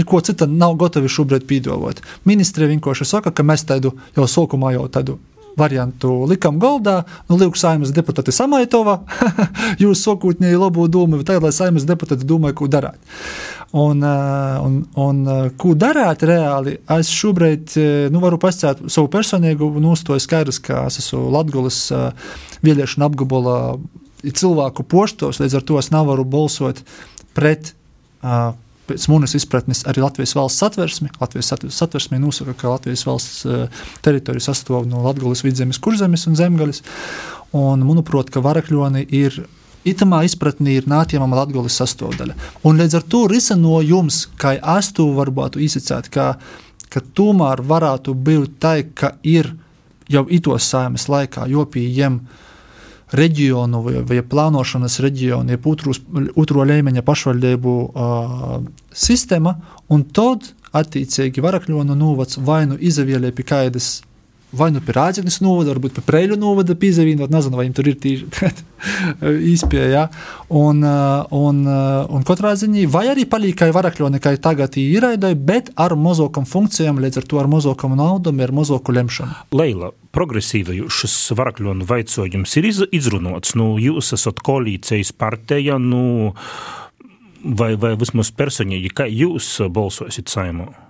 [0.00, 2.00] neko citu nav gatavi šobrīd pīdolot.
[2.28, 5.20] Ministrija vienkārši saka, ka mēs tādu jau sākumā jau tādu
[5.58, 7.02] variantu likām galdā.
[7.28, 9.00] Nu, Lūk, saimnes deputāti samaitova,
[9.82, 12.98] jūs sokūtņēji labu domu, tā lai saimnes deputāti domāja, ko darāt.
[13.70, 16.74] Un, eh, un, un eh, ko darīt reāli?
[16.90, 20.22] Es šobrīd eh, nu, varu pastāstīt savu personīgu nostāju.
[20.24, 21.84] Skaidrs, ka es esmu Latvijas
[22.66, 23.58] vēlēšana apgabala
[24.26, 26.82] cilvēku poštos, līdz ar to es nevaru balsot
[27.36, 27.72] pret.
[28.90, 31.12] Pēc manas izpratnes arī Latvijas valsts satversme.
[31.22, 33.46] Latvijas satversme nosaka, ka Latvijas valsts
[34.02, 36.82] teritorija sastāv no Latvijas vidzemes, kurzemes un zemgaļas.
[37.56, 39.38] Un, manuprāt, ka varakļoni ir
[39.88, 42.34] Itamā izpratnē ir nākamā latgales sastāvdaļa.
[42.68, 46.34] Un līdz ar to risinājums, kā es to varētu izsacīt, ka,
[46.92, 49.54] ka tomēr varētu būt tā, ka ir
[50.10, 52.20] jau itos saimes laikā jopījiem
[53.16, 55.66] reģionu vai, vai plānošanas reģionu, jeb
[56.38, 58.60] otro līmeņa pašvaldību uh,
[58.92, 59.56] sistēma,
[59.90, 63.90] un tad attiecīgi varakļonu novads vai nu izavielē pie kādas
[64.52, 67.98] vai nu pie Rāzaknes novada, varbūt pie Preļu novada pīzavīnot, nezinu, vai viņam tur ir
[68.02, 68.50] tīši
[69.52, 70.02] īspēja, ja?
[70.48, 75.32] un, uh, un, uh, un katrā ziņā, vai arī palīkai varakļoni, kā tagad ir iraidai,
[75.34, 79.46] bet ar mozokam funkcijām, līdz ar to ar mozokam naudam, ar mozoku lemšanu.
[79.56, 86.32] Leila, progresīva šis varakļonu vaicojums ir iz, izrunots, nu, jūs esat koalīcijas partija, nu,
[87.44, 90.89] vai, vai vismaz personīgi, kā jūs balsosiet saimā?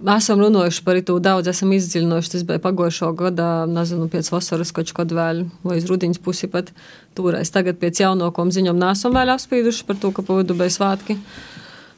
[0.00, 2.30] Esam runājuši par to daudz, esam izdziļinājuši.
[2.32, 6.70] Tas bija pagājušā gada, nezinu, pēc vasaras kaut kad vēl, vai uz rudiņas pusi pat
[7.18, 7.52] turēs.
[7.52, 11.18] Tagad pēc jaunākām ziņām nesam vēl apspīduši par to, ka pavadu bija svētki.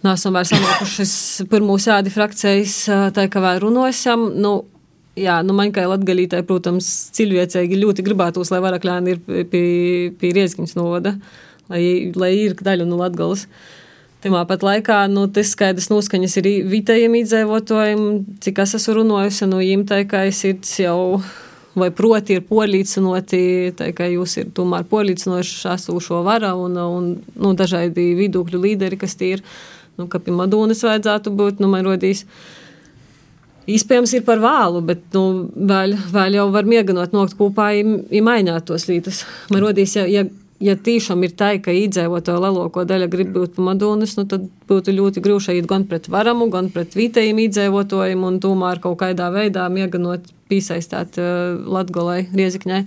[0.03, 1.12] Nesam vēl sanākušas
[1.50, 2.80] pirmo sēdi frakcijas,
[3.14, 4.24] tā kā vēl runājam.
[4.34, 4.64] Nu,
[5.14, 9.22] jā, nu man kā latgalītāji, protams, cilvēcīgi ļoti gribētos, lai varakļēni ir
[9.53, 9.62] pie,
[10.18, 11.14] pie Riezgiņas novada,
[11.70, 11.84] lai,
[12.18, 13.46] lai ir daļa no Latgalas.
[13.46, 13.78] Uh,
[14.22, 18.02] Timā pat laikā nu, tas skaidrs noskaņas ir vietējiem iedzīvotājiem,
[18.44, 20.44] cik es esmu runājusi, no nu, viņiem tā kā es
[20.78, 21.18] jau
[21.74, 23.42] vai proti ir polīcinoti,
[23.78, 29.16] tā kā jūs ir tomēr polīcinoši esošo vara un, un nu, dažādi vidūkļu līderi, kas
[29.18, 29.44] tie ir,
[29.98, 32.26] nu, ka pie Madonas vajadzētu būt, nu, man rodīs.
[33.72, 38.66] Iespējams, ir par vēlu, bet nu, vēl, vēl jau var mēģināt nokt kopā, ja mainīt
[38.68, 39.22] tos lītas.
[39.50, 40.26] Man rodīs, ja, ja
[40.62, 45.22] ja tiešām ir tā, ka iedzīvotāju lielāko daļu grib būt Madonas, nu, tad būtu ļoti
[45.24, 50.30] grūti iet gan pret varamu, gan pret vietējiem iedzīvotājiem un tomēr kaut kādā veidā mēģinot
[50.52, 52.84] piesaistīt uh, Latgolai, Riezikņai.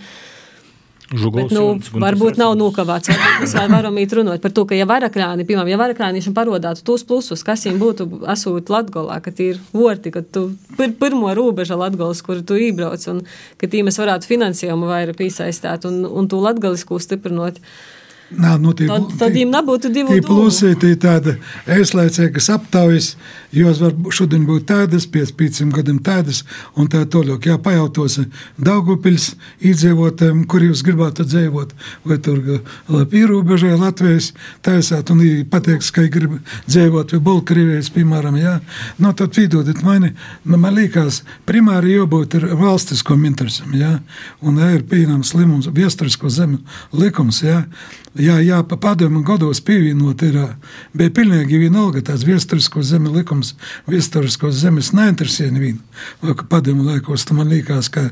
[1.15, 3.11] Žugos, Bet, nu, varbūt nav nokavēts.
[3.41, 7.43] Mēs varam īt runāt par to, ka, ja varakrāni, piemēram, ja varakrāniešiem parodātu tos plusus,
[7.45, 10.47] kas viņiem būtu esot Latgolā, ka tie ir vorti, ka tu
[10.77, 13.25] pir, pirmo robeža Latgolas, kur tu ībrauc, un
[13.61, 17.61] ka tī mēs varētu finansējumu vairāk piesaistīt un, un to latgalisko stiprinot.
[17.61, 17.94] Uh,
[18.33, 21.35] Nā, nu, tie, tad, tad viņiem nebūtu divu tie plusi, tie tāda
[21.69, 23.11] ēslaicīgas aptaujas,
[23.53, 26.39] jos var šodien būt tādas, pēc pīcim gadiem tādas,
[26.73, 27.45] un tā toļok.
[27.45, 28.17] Jā, pajautos
[28.57, 29.27] Daugupils
[29.61, 31.75] iedzīvotājiem, kur jūs gribētu dzīvot,
[32.09, 32.39] vai tur
[33.11, 34.31] pīrūbežai Latvijas
[34.65, 35.21] taisāt, un
[35.51, 38.55] pateiks, ka grib dzīvot vai Bolkrievijas, piemēram, jā.
[38.97, 40.15] Nu, tad vidodiet mani,
[40.49, 43.99] man liekas, primāri jābūt ir valstiskom interesam, jā,
[44.41, 46.63] un ir pieņemams limums, viestrisko zemi
[46.97, 47.61] likums, jā
[48.19, 50.37] jā, jā pa padomu gados pievienot ir,
[50.95, 53.53] bija pilnīgi vienalga tās viesturisko zemi likums,
[53.89, 55.83] viesturisko zemes neinteresē nevienu.
[56.49, 58.09] Padomu laikos man liekas, ka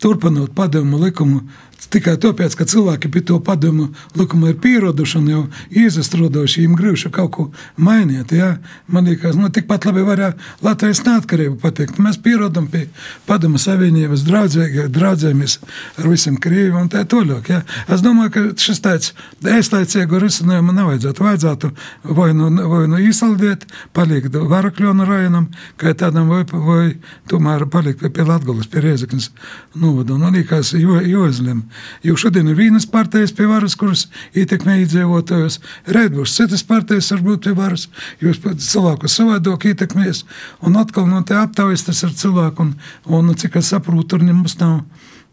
[0.00, 1.42] turpinot padomu likumu,
[1.90, 5.40] Tikai tāpēc, ka cilvēki pie to padomu likuma ir pieraduši un jau
[5.72, 7.46] iestrādājuši, viņiem gribējuši kaut ko
[7.80, 8.34] mainīt.
[8.36, 8.50] Ja?
[8.86, 11.98] Man liekas, nu, tikpat labi varēja Latvijas neatkarību pateikt.
[12.02, 12.84] Mēs pierodam pie
[13.26, 15.56] padomu savienības, draudzējamies
[15.96, 17.50] ar visiem Krieviem un tā tālāk.
[17.88, 21.26] Es domāju, ka šis tāds ēstlaicīgu risinājumu nevajadzētu.
[21.26, 21.72] Vajadzētu
[22.20, 23.66] vai nu, vai nu īsaldēt,
[23.96, 25.48] palikt Varakļonu rajonam,
[25.80, 26.84] kā tādam, vai, vai
[27.30, 29.30] tomēr palikt pie Latgulas, pie Riezeknas
[29.74, 30.18] novada.
[30.20, 31.64] Man liekas, jo, joizlem.
[32.06, 34.06] Jo šodien ir vienas partijas pie varas, kuras
[34.36, 35.60] ietekmē iedzīvotājus,
[35.96, 37.88] rīt būs citas partijas, varbūt pie varas,
[38.22, 40.24] jūs cilvēku savādāk ietekmēs.
[40.66, 42.74] Un atkal no tā aptaujas tas ir cilvēku, un,
[43.06, 44.80] un cik es saprotu, tur mums nav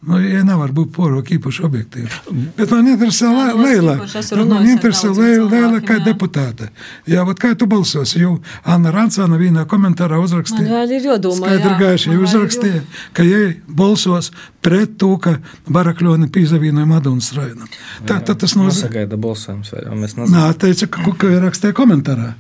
[0.06, 2.10] Nu, ja nevar būt porok īpaši objektīvi.
[2.56, 3.96] Bet man interesē Jā, nu, Leila.
[4.06, 6.70] esmu Man interesē Leila, Leila kā deputāte.
[7.10, 8.22] Jā, vat kā tu balsosi?
[8.22, 10.70] Jo Anna Rancāna vienā komentārā Man uzrakstīja.
[10.70, 11.42] vēl ir jodomā.
[11.42, 11.80] Skaidri jā.
[11.82, 12.84] gaiši Man vēl ir uzrakstīja,
[13.18, 14.32] ka jai balsos
[14.62, 17.68] pret to, ka Barakļoni pīzavīnoja Madonas rajonam.
[18.06, 18.86] Tā, tā tas nozīmē.
[18.86, 20.38] Nesagaida balsojums, vai jau mēs nezinām.
[20.38, 22.36] Nā, teica, ka, ka rakstīja komentārā.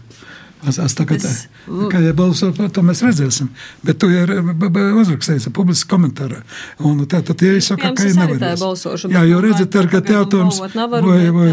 [0.68, 0.78] Es,
[1.32, 1.47] Es-
[1.91, 3.47] kā ja balso par to, mēs redzēsim.
[3.84, 4.30] Bet tu ir
[5.01, 6.41] uzrakstījis publiski komentārā.
[6.84, 7.91] Un tā tad, Iespējams, ka
[8.36, 9.88] ir tā balsošu, Jā, jo nu, redzat, ar,
[10.59, 11.51] balvot nevaru, vai, vai,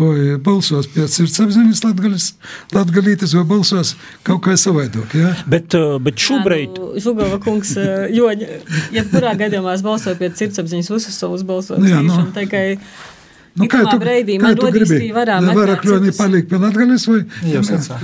[0.00, 2.28] vai balsos pēc sirdsapziņas latgalis,
[2.74, 3.94] latgalītis, vai balsos
[4.26, 5.34] kaut kā savādāk, jā?
[5.48, 6.78] Bet, uh, bet šobrīd.
[6.78, 8.28] Nu, Žugava kungs, eh, jo,
[8.92, 12.32] ja kurā gadījumā es balsoju pēc sirdsapziņas visus savus balsojumus, Nu jā, nu.
[12.34, 12.78] tikai
[13.56, 13.80] Nu, kā
[15.16, 16.12] varā Lai meklēt Varakļoni
[16.50, 17.20] pie latgalis vai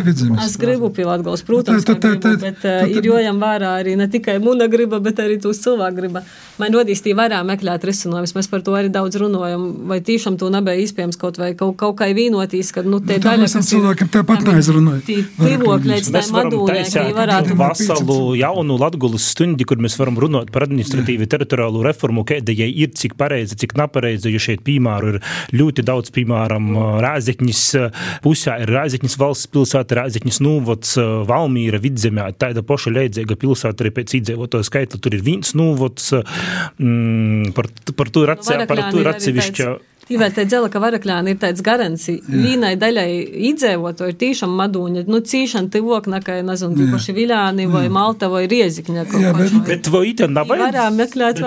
[0.07, 0.41] vidzemes?
[0.47, 3.71] Es gribu Latvijas, protams, Tā, tā, tā, tā, bet tā, uh, tā- ir jojama vērā
[3.83, 6.25] arī ne tikai muna griba, bet arī tūs cilvēku griba.
[6.61, 8.35] Man rodīs tī varā meklēt risinājumus.
[8.37, 9.65] Mēs par to arī daudz runājam.
[9.91, 13.23] Vai tiešām to nebija iespējams kaut vai kaut, kaut kā vienotīs, ka nu, te Nu,
[13.23, 15.03] tā daļa, mēs cilvēkiem tāpat neaizrunāju.
[15.07, 20.67] Tī tīvokļi, tā madūnē, ka varētu veselu jaunu Latvijas stundi, kur mēs varam runāt par
[20.69, 24.31] administratīvu teritoriālu reformu, kāda jai ir, cik pareiza, cik nepareiza.
[24.31, 26.71] Jo šeit, piemēram, ir ļoti daudz, piemēram,
[27.05, 27.65] Rāzekņas
[28.25, 30.95] pusē ir Rāzekņas valsts pilsēta, Rāzekņas nūvots,
[31.29, 35.03] Valmīra, Vidzemē, tāda paša leidzīga pilsēta arī pēc iedzīvotāju skaitla.
[35.03, 36.13] Tur ir viens nūvots,
[36.79, 38.35] mm, par, par to ir
[39.05, 39.75] Nu, atsevišķa.
[40.05, 42.21] Tīvēl te dzela, ka varakļāni ir tāds garancija.
[42.29, 43.09] Vienai daļai
[43.49, 49.07] iedzīvotāji ir tīšām madūņa, nu cīšana tivokna, ka, nezinu, tīpaši Viļāni vai Malta vai Riezikņa.
[49.09, 49.57] kaut Jā, bet-.
[49.65, 50.05] Bet vai
[50.77, 50.91] tā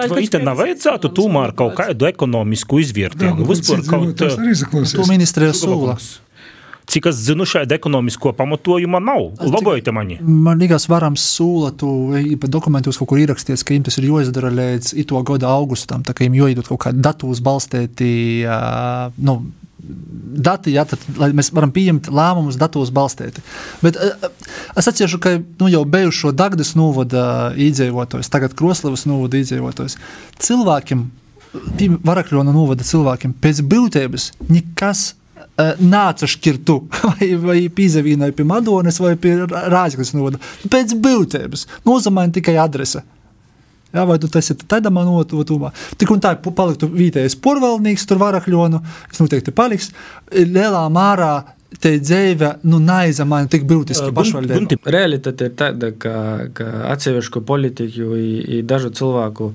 [0.10, 3.45] kaut tā kādas nevajadzētu tomēr kaut kaut kādu ekonomisku izvērtējumu?
[3.52, 4.98] Vispār kaut Tas arī izklausās.
[4.98, 6.00] To ministrija sola.
[6.88, 9.25] Cik es zinu, šāda ekonomisko pamatojuma nav.
[9.43, 10.21] Labojiet mani.
[10.23, 11.89] Man liekas, varam sūla, tu
[12.47, 16.27] dokumentos kaut kur ierakstīts, ka jums tas ir jāizdara līdz ito gada augustam, tā kā
[16.27, 18.11] jums jāiedod kaut kādi datus balstēti,
[18.47, 18.59] ā,
[19.19, 19.41] nu,
[20.47, 23.43] dati, jā, tad, lai mēs varam pieņemt lēmumus datos balstēti.
[23.83, 24.31] Bet ā,
[24.79, 29.99] es atceru, ka nu, jau bijušo Dagdas novada iedzīvotājs, tagad Kroslavas novada iedzīvotājs,
[30.39, 31.03] cilvēkiem,
[31.75, 35.09] pie Varakļona novada cilvēkiem pēc būtības nekas
[35.58, 36.78] nāca šķirtu,
[37.10, 40.41] vai, vai pīzavīnoja pie Madonas, vai pie Rāzaknes novada.
[40.70, 43.03] Pēc būtības nozīmē tikai adrese.
[43.95, 45.72] Jā, vai tu esi tādā monētā?
[45.97, 49.93] Tik un tā, paliktu vietējais porvaldnieks, tur varakļonu, kas noteikti paliks.
[50.36, 51.32] Lielā mārā
[51.82, 54.60] te dzīve, nu, neizamāja tik būtiski pašvaldību.
[54.60, 56.16] Gunti, Realitāte ir tāda, ka,
[56.55, 59.53] ka atsevišķu politiķu un dažu cilvēku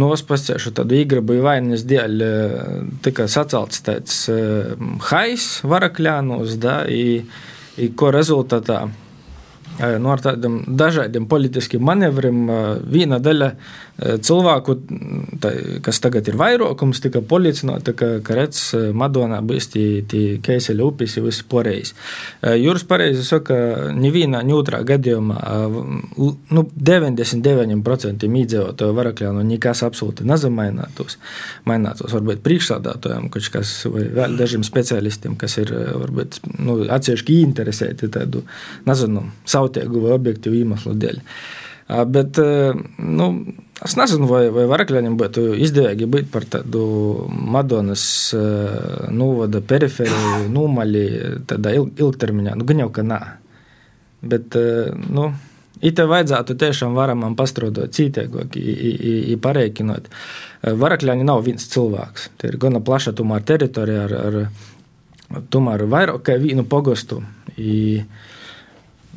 [0.00, 2.58] nospēcēšu tādu īgrabu vainas dēļ eh,
[3.04, 4.74] tika sacelts tāds eh,
[5.10, 7.22] hais varakļānos, da, i,
[7.78, 8.84] i ko rezultātā
[9.78, 12.44] no ar tādiem dažādiem politiskiem manevriem
[12.90, 13.50] viena daļa
[13.94, 14.74] cilvēku,
[15.42, 15.50] tā,
[15.84, 18.62] kas tagad ir vairākums, tika policināta, ka, ka redz
[18.96, 19.86] Madonā būs tie,
[20.42, 21.92] keiseļa upes un viss poreiz.
[22.42, 23.54] Eh, Jūras pareizi saka,
[23.94, 25.38] nevienā, ne otrā gadījumā,
[26.18, 31.18] nu, 99% iedzīvotāju varakļā nu, nekas absolūti nezamainātos.
[31.68, 38.10] Mainātos varbūt priekšsādātājiem, kaut kas vai vēl dažiem speciālistiem, kas ir varbūt nu, atsevišķi interesēti
[38.12, 38.42] tādu,
[38.88, 39.63] nezinu, sautēgu
[40.04, 41.20] vai objektīvu iemeslu dēļ.
[41.20, 43.26] Ā, Bet, eh, nu,
[43.84, 46.84] es nezinu, vai, vai varakļiem būtu izdevīgi būt par tādu
[47.28, 51.06] Madonas eh, novada periferiju, nūmaļi,
[51.50, 52.54] tādā ilg, ilgtermiņā.
[52.56, 53.20] Nu, gan jau, ka nē.
[54.24, 55.32] Bet, eh, nu,
[55.84, 58.54] Ite vajadzētu tiešām varamam pastrādāt cītīgāk,
[59.42, 60.06] pareikinot.
[60.64, 62.30] Varakļāni nav viens cilvēks.
[62.40, 64.14] Tie ir gana plaša tomēr teritorija ar,
[65.34, 67.20] ar tomēr vairāk kā vienu pogostu.
[67.58, 68.00] I,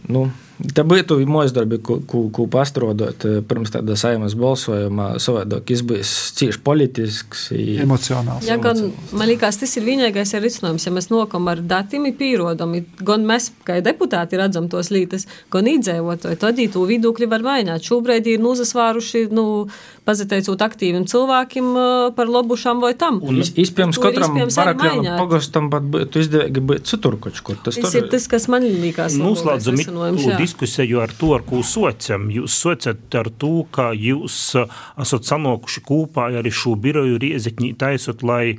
[0.08, 0.28] nu,
[0.58, 2.00] Tā būtu mūsu darbi, ko,
[2.34, 7.52] ko pastrādāt pirms tāda saimas balsojuma, savādāk izbūs cieši politisks.
[7.54, 8.48] i- Emocionāls.
[8.48, 10.88] Jā, gan man liekas, tas ir vienīgais risinājums.
[10.88, 12.74] Ja mēs nokam ar datiem, pierodam,
[13.04, 17.86] gan mēs, kā deputāti, redzam tos lietas, gan iedzīvotāji, tad to viedokļi var mainīt.
[17.86, 19.68] Šobrīd ir nuzasvāruši, nu,
[20.08, 21.86] pazateicot aktīviem cilvēkiem ā,
[22.18, 23.20] par labu šam vai tam.
[23.26, 25.12] Un Iespējams, katram mainīt.
[25.20, 27.60] pogostam pat būtu izdevīgi būt citur kaut kur.
[27.64, 29.18] Tas, Tas ir tas, kas man liekas.
[29.20, 32.30] Noslēdzam risinājums, to diskusiju ar to, ar ko sociam.
[32.34, 38.24] Jūs socat ar to, ka jūs uh, esat sanokuši kopā arī šo biroju riezekņī taisot,
[38.24, 38.56] lai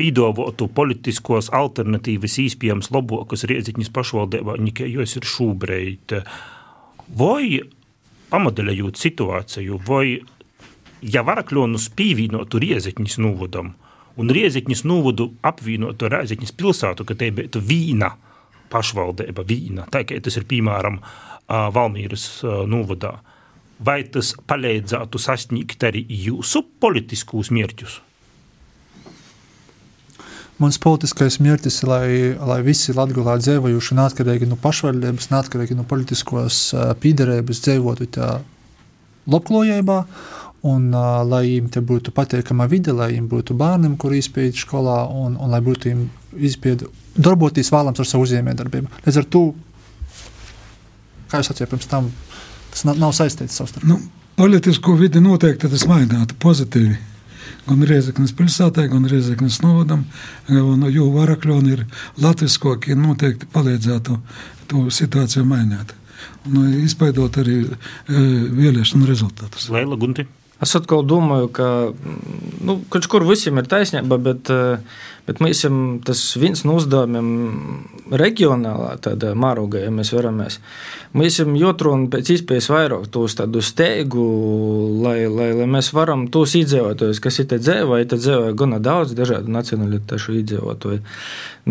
[0.00, 6.16] pīdavotu politiskos alternatīvas īspējams labākas riezekņas pašvaldībā, nekā jūs ir šobrīd.
[7.20, 7.60] Vai
[8.30, 10.20] pamodeļējot situāciju, vai
[11.02, 13.74] ja varakļonus pīvīnotu riezekņas novadam
[14.20, 18.12] un riezekņas novadu apvienotu ar riezekņas pilsētu, ka te būtu vīna
[18.70, 21.00] pašvaldība, vīna, tā kā tas ir piemēram
[21.50, 23.18] Valmīras novadā.
[23.80, 28.00] vai tas palīdzētu sasniegt arī jūsu politiskos mērķus?
[30.60, 36.58] Mans politiskais mērķis ir, lai, lai visi Latvijā dzīvojuši, neatkarīgi no pašvaldības, neatkarīgi no politiskos
[36.74, 38.28] uh, pīderības, dzīvotu tā
[39.32, 39.96] labklājībā.
[40.60, 44.98] Un, uh, lai viņiem te būtu patīkama vide, lai viņiem būtu bērniem, kur izpēta skolā,
[45.08, 45.94] un, un lai būtu
[46.36, 48.90] izpēta darboties vēlams ar savu uzņēmējdarbību.
[49.06, 49.44] Līdz ar to,
[51.30, 52.10] kā jūs sacījāt pirms tam,
[52.74, 53.88] tas nav, nav saistīts savstarpēji.
[53.88, 54.00] Nu,
[54.36, 56.98] politisko vidi noteikti tas mainātu pozitīvi
[57.68, 60.04] gan Riezeknas pilsētai, gan Riezeknas novadam,
[60.50, 61.86] un jo varakļoni ir
[62.22, 64.18] latviskoki, noteikti palīdzētu
[64.70, 65.94] to situāciju mainīt.
[66.48, 67.70] Un izpaidot arī e,
[68.60, 69.70] vēlēšanu rezultātus.
[69.72, 70.26] Leila Gunti.
[70.60, 71.66] Es atkal domāju, ka
[72.60, 74.50] nu, kaut kur visiem ir taisnība, bet,
[75.24, 77.30] bet mēs esam tas viens no uzdevumiem
[78.20, 80.58] reģionālā tādā mārogā, ja mēs veramies.
[81.16, 84.26] Mēs esam jotruni pēc iespējas vairāk tos tādu steigu,
[85.00, 88.82] lai, lai, lai mēs varam tos iedzīvotājus, kas ir te dzēvā, ir te dzēvā gana
[88.84, 91.00] daudz dažādu nacionalitāšu iedzīvotāju.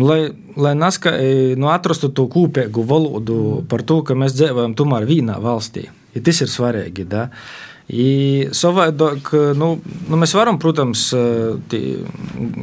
[0.02, 0.20] Lai,
[0.58, 5.86] lai naskai nu, atrastu to kūpēgu valodu par to, ka mēs dzēvājam tomēr vienā valstī.
[6.10, 7.06] Ja tas ir svarīgi.
[7.06, 7.28] Da?
[7.90, 11.08] I savādāk, nu, nu mēs varam, protams,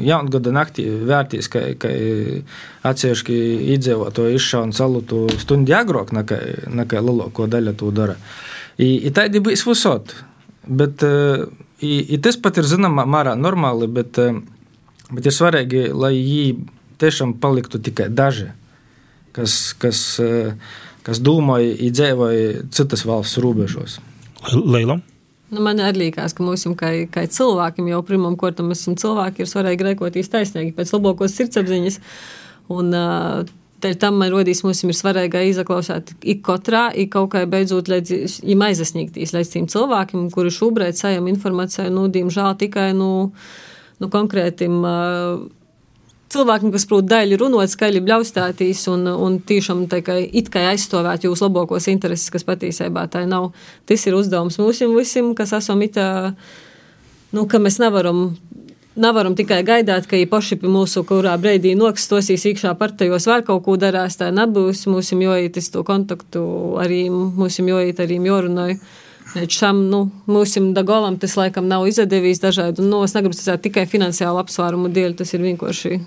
[0.07, 1.91] jaungada naktī vērtīs, ka, ka
[2.87, 3.39] atsevišķi
[3.73, 6.37] iedzīvotāji izšāva salutu stundu agrāk nekā,
[6.79, 8.15] nekā lielāko daļu to dara.
[8.79, 10.15] I, i tādi bija visot.
[10.67, 14.19] Bet i, i tas pat ir zināmā mērā normāli, bet,
[15.11, 16.69] bet ir svarīgi, lai viņi
[17.03, 18.47] tiešām paliktu tikai daži,
[19.35, 20.05] kas, kas,
[21.03, 23.99] kas domāja, izdzīvoja citas valsts robežos.
[24.55, 25.01] Leila.
[25.47, 29.51] Nu, man arī liekas, ka mums, kā, kā cilvēkiem, jau pirmam kārtam, esam cilvēki, ir
[29.51, 32.01] svarīgi rēkoties taisnīgi pēc labākos sirdsapziņas.
[32.75, 33.47] Un, uh,
[34.01, 38.65] tam man rodīs, mums ir svarīgi izaklausīt ik katrā, ik kaut kā beidzot, lai viņam
[38.67, 43.11] aizsniegtīs līdz tiem cilvēkiem, kuri šobrīd saņem informāciju, nu, diemžēl tikai nu,
[44.01, 45.47] nu, konkrētim uh,
[46.33, 51.47] cilvēkiem, kas prot daļu runāt, skaļi bļaustātīs un, un tiešām kā it kā aizstāvēt jūsu
[51.47, 53.51] labākos intereses, kas patiesībā tā nav.
[53.87, 56.33] Tas ir uzdevums mums visiem, kas esam itā,
[57.35, 58.29] nu, ka mēs nevaram.
[58.97, 63.61] Nevaram tikai gaidīt, ka viņi paši pie mūsu kurā brīdī nokstosīs iekšā partijos, vēl kaut
[63.67, 64.17] ko darās.
[64.17, 64.87] Tā nebūs.
[64.89, 66.41] Mums jāiet uz to kontaktu,
[66.81, 68.79] arī mums jāiet arī jārunāja.
[69.35, 69.99] Līdz šam nu,
[70.29, 72.83] mūsim dagolam tas laikam nav izdevies dažādi.
[72.85, 75.97] Nu, es negribu teikt tikai finansiālu apsvērumu dēļ, tas ir vienkārši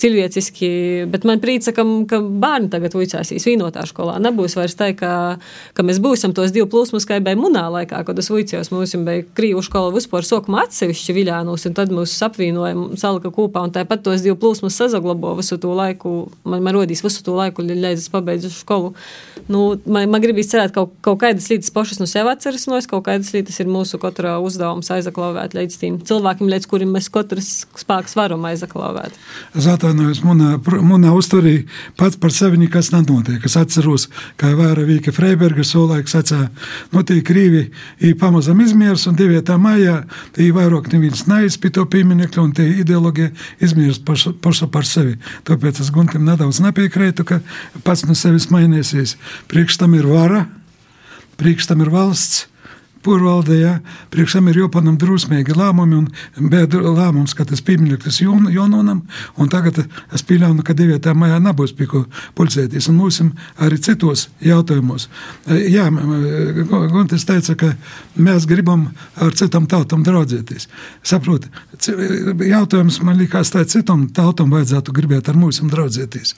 [0.00, 0.70] cilvēciski.
[1.12, 4.16] Bet man prīca, ka, ka bērni tagad vicāsīs vienotā skolā.
[4.22, 5.12] Nebūs vairs tā, ka,
[5.76, 8.72] ka mēs būsim tos divu plūsmus, kā bija munā laikā, kad es vicījos.
[8.72, 13.76] Mums bija krīvu skola vispār sokuma atsevišķi viļānos, un tad mūs apvienojam salika kopā, un
[13.76, 16.14] tāpat tos divu plūsmus sazaglabo visu to laiku.
[16.48, 18.94] Man, man rodīs visu to laiku, līdz es pabeidzu skolu.
[19.50, 22.78] Nu, man, man gribīs cerēt, ka kaut, kaut kādas lietas pašas no sev atceras no
[22.78, 27.10] es kaut kādas lietas ir mūsu katra uzdevums aizaklauvēt līdz tiem cilvēkiem, līdz kuriem mēs
[27.12, 29.16] katrs spēks varam aizaklauvēt.
[29.58, 31.56] Es atvainojos, manā, uzturī
[32.00, 33.42] pats par sevi nekas nenotiek.
[33.46, 34.08] Es atceros,
[34.40, 36.48] kā Vēra Vīka Freiberga solaiks sacīja,
[36.94, 37.66] nu tī krīvi
[38.06, 39.56] ī pamazam izmiers un 9.
[39.60, 40.00] maijā
[40.36, 43.32] tī vairāk neviens neizpī to pieminekļu un tī ideoloģija
[43.66, 45.16] izmiers pašu, pašu par sevi.
[45.48, 47.40] Tāpēc es Guntim nedaudz nepiekrītu, ka
[47.86, 49.16] pats no sevis mainīsies.
[49.50, 50.44] Priekš tam ir vara,
[51.40, 52.49] priekš tam ir valsts,
[53.00, 53.74] Porvaldē, ja,
[54.12, 59.02] priekš tam ir jāpaņem drusmīgi lēmumi, un bija lēmums, ka tas piemineklis Jononam,
[59.40, 59.80] un tagad
[60.12, 61.14] es pieļauju, ka 9.
[61.16, 62.02] maijā nebūs pie ko
[62.36, 63.22] pulcēties, un mums
[63.60, 65.08] arī citos jautājumos.
[65.48, 65.88] Jā,
[66.92, 67.70] Guntis teica, ka
[68.20, 70.68] mēs gribam ar citām tautām draudzēties.
[71.06, 71.48] Saprot,
[71.80, 76.34] jautājums man likās tā, citam tautam vajadzētu gribēt ar mums draudzēties.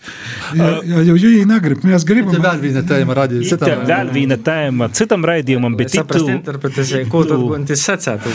[0.59, 2.35] Jā, jā, jo viņi negrib, mēs gribam.
[2.39, 3.85] Tā vēl viena tēma radīt citam.
[3.89, 8.31] Vēl viena tēma citam raidījumam, bet itu interpretēsim, ko tu Guntis sacētu.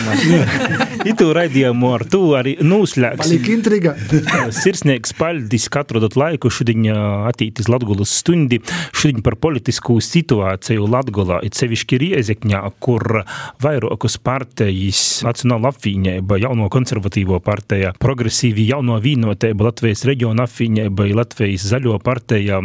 [1.11, 3.22] Itu raidījumu ar to arī noslēgsim.
[3.22, 3.93] Palika intriga.
[4.61, 6.88] Sirsnieks paldies, ka atrodat laiku šodien
[7.30, 8.59] attīstīs Latgulas stundi.
[8.97, 13.22] Šodien par politisku situāciju Latgulā, it sevišķi Riezekņā, kur
[13.63, 21.99] vairākas partijas Nacionāla apvienība, jauno konservatīvo partija, progresīvi jauno vienotība, Latvijas reģiona apvienība, Latvijas zaļo
[22.03, 22.59] partija,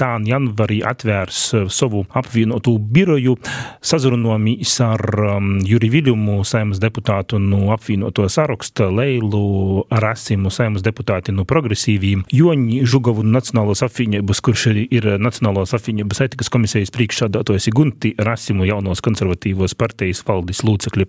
[0.00, 1.42] tā janvarī atvērs
[1.72, 3.36] savu apvienotu biroju,
[3.84, 5.02] sazrunomīs ar
[5.36, 12.82] um, Juri Viļumu, saimas deputātu no apvienoto saraksta, Leilu Rasimu, saimas deputāti no progresīviem, Joņi
[12.88, 20.24] Žugovu Nacionālās apvienības, kurš ir Nacionālās apvienības etikas komisijas priekšsādātojas Gunti Rasimu jaunos konservatīvos partijas
[20.26, 21.08] valdes lūcekļi.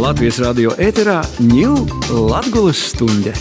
[0.00, 1.82] Latvijas radio ēterā ņūl
[2.30, 3.34] Latgulas stunde.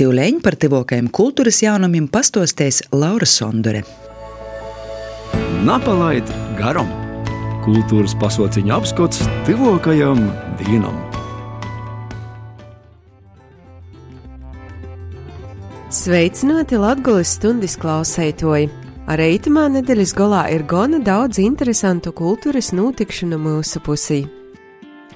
[0.00, 3.84] Tivleņi par tivokajiem kultūras jaunumiem pastostēs Laura Sondore.
[5.66, 6.26] Napalaid
[6.58, 6.88] garam.
[7.62, 10.24] Kultūras pasauciņa apskats tuvākajam
[10.58, 10.96] dienam.
[15.92, 18.70] Sveicināti Latvijas stundas klausētoji!
[19.12, 24.22] Ar eitamā nedēļas galā ir gana daudz interesantu kultūras notikšanu mūsu pusī.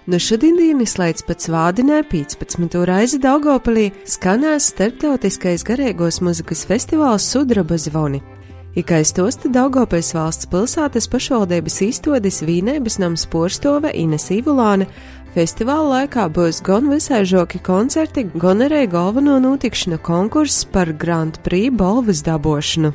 [0.06, 2.78] No šodienas līdz pat svādinē 15.
[2.86, 8.22] reizi Daugopilī skanēs starptautiskais garīgos muzikas festivāls Sudraba zvoni.
[8.76, 14.84] Ikais tosta Daugopils valsts pilsētas pašvaldības izstādes Vīnēbas nams porstove Ines Ivulāne
[15.32, 21.72] Festivāla laikā būs gan visai žoki koncerti, gan arī galveno notikšanu konkurss par Grand Prix
[21.72, 22.92] balvas dabošanu.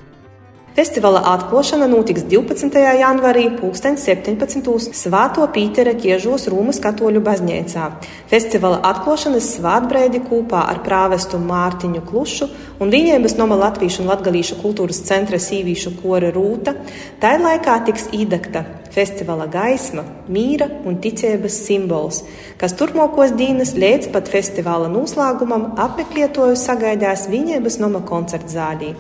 [0.72, 2.80] Festivāla atklāšana notiks 12.
[2.96, 4.94] janvārī 2017.
[4.96, 7.90] Svāto Pītera Kiežos Rūmas katoļu baznīcā.
[8.32, 12.48] Festivāla atklāšanas svētbreidi kopā ar prāvestu Mārtiņu Klušu
[12.80, 16.78] un viņiem noma Latviešu un Latgalīšu kultūras centra sīvīšu kora rūta,
[17.20, 18.64] tai laikā tiks īdakta
[18.96, 22.24] festivāla gaisma, mīra un ticības simbols,
[22.60, 28.96] kas turpmākos dienas līdz pat festivāla noslēgumam apmeklētoju sagaidās viņiem noma koncerta zālī.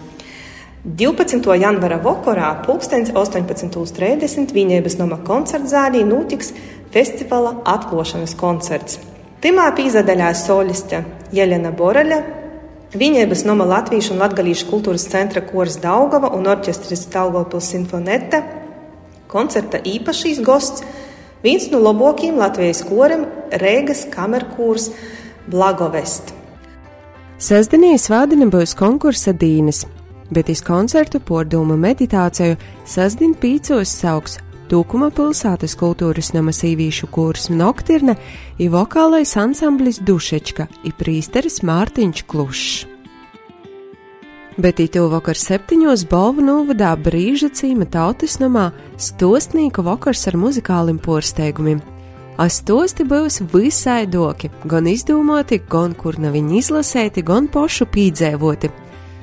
[0.81, 1.45] 12.
[1.61, 4.53] janvāra vakarā, 18.30.
[4.55, 6.49] Viņēbas nama koncerta zālī notiks
[6.89, 8.97] festivāla atklāšanas koncerts.
[9.41, 11.03] Pirmā pīzadaļā soliste
[11.33, 12.21] Jelena Boreļa,
[12.91, 18.41] Viņēbas nama Latviešu un Latgalīšu kultūras centra kors Daugava un orķestris Daugavpils Sinfoneta,
[19.31, 20.83] koncerta īpašīs gosts,
[21.45, 23.23] viens no labākajiem Latvijas koriem
[23.63, 24.89] Rēgas kamerkūrs
[25.47, 26.35] Blagovest.
[27.39, 29.85] Sestdienī svādina būs konkursa dīnes
[30.31, 32.55] bet iz koncertu pordumu meditāciju
[32.87, 34.39] sasdien pīcos sauks
[34.71, 38.13] Tūkuma pilsētas kultūras nama sīvīšu kurs Noktirne
[38.55, 42.69] i vokālais ansamblis Dušečka i prīsteris Mārtiņš Klušs.
[44.63, 51.81] Bet itu vakar septiņos balvu novadā brīža cīma tautas namā stostnīka vakars ar muzikālim porsteigumiem.
[52.39, 58.71] Astosti būs visai doki, gan izdomāti, gan kur nav viņi izlasēti, gan pošu pīdzēvoti–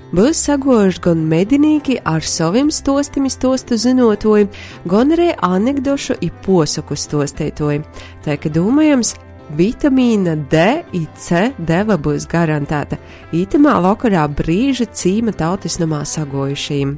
[0.09, 4.47] Būs sagojuši gan medinīgi ar saviem stostiem stostu zinotoju,
[4.89, 7.83] gan arī anekdošu i posaku stostētoju.
[8.25, 9.13] Tā ka domājams,
[9.59, 10.63] vitamīna D
[10.97, 12.97] un C deva būs garantēta.
[13.37, 16.97] Ītamā vakarā brīža cīma tautas namā sagojušajiem.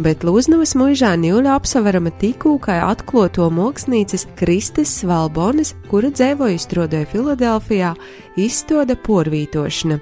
[0.00, 7.92] Bet Lūznavas mūžā Nīla apsaverama tikū kā atkloto mākslinieces Kristis Svalbonis, kura dzīvoja izstrādāja Filadelfijā,
[8.40, 10.00] izstāda porvītošana.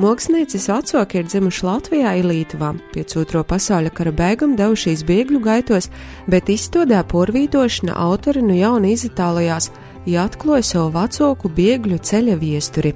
[0.00, 5.90] Mākslinieces vecāki ir dzimuši Latvijā Lietuvā, pēc Otro pasaules kara beigām devušies bēgļu gaitos,
[6.32, 9.68] bet izstādē porvītošana autori nu jauna izitālajās,
[10.08, 12.94] ja atklāja savu vecāku bēgļu ceļa viesturi.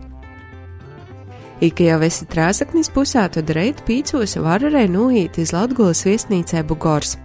[1.60, 7.18] Ik jau esi trēsaknis pusē, tad reit pīcos var arī nuīt iz Latgulas viesnīcē Bugors,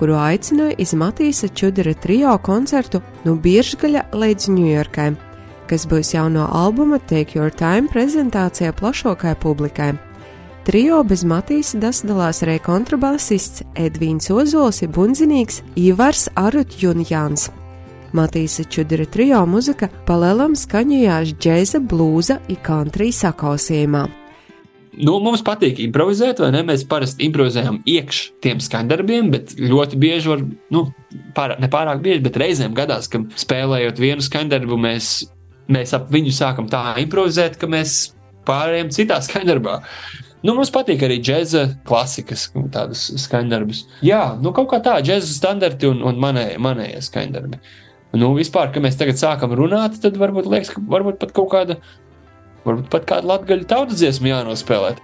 [0.00, 5.10] kuru aicināja iz Matīsa Čudera trio koncertu no Biržgaļa līdz Ņujorkai
[5.68, 9.92] kas būs jauno albuma Take Your Time prezentācijā plašākai publikai.
[10.68, 17.48] Trio bez Matīsa dasdalās arī kontrabasists Edvīns Ozols ir bunzinīgs Ivars Arutjunjāns.
[18.16, 24.06] Matīsa Čudra trio muzika palēlam skaņojās džēza, blūza un country sakausījumā.
[24.98, 26.64] Nu, mums patīk improvizēt, vai ne?
[26.66, 30.42] Mēs parasti improvizējam iekš tiem skandarbiem, bet ļoti bieži, var,
[30.74, 30.84] nu,
[31.36, 35.28] pār, ne pārāk bieži, bet reizēm gadās, ka spēlējot vienu skandarbu, mēs
[35.72, 37.98] mēs ap viņu sākam tā improvizēt, ka mēs
[38.48, 39.76] pārējām citā skaņdarbā.
[40.46, 43.82] Nu, mums patīk arī džēza klasikas, tādas skaņdarbas.
[44.06, 47.58] Jā, nu, kaut kā tā, džēza standarti un, un manējie, manējie skaņdarbi.
[48.18, 51.76] Nu, vispār, kad mēs tagad sākam runāt, tad varbūt liekas, ka varbūt pat kaut kāda,
[52.64, 55.02] varbūt pat kāda latgaļu tautas dziesma jānospēlēt.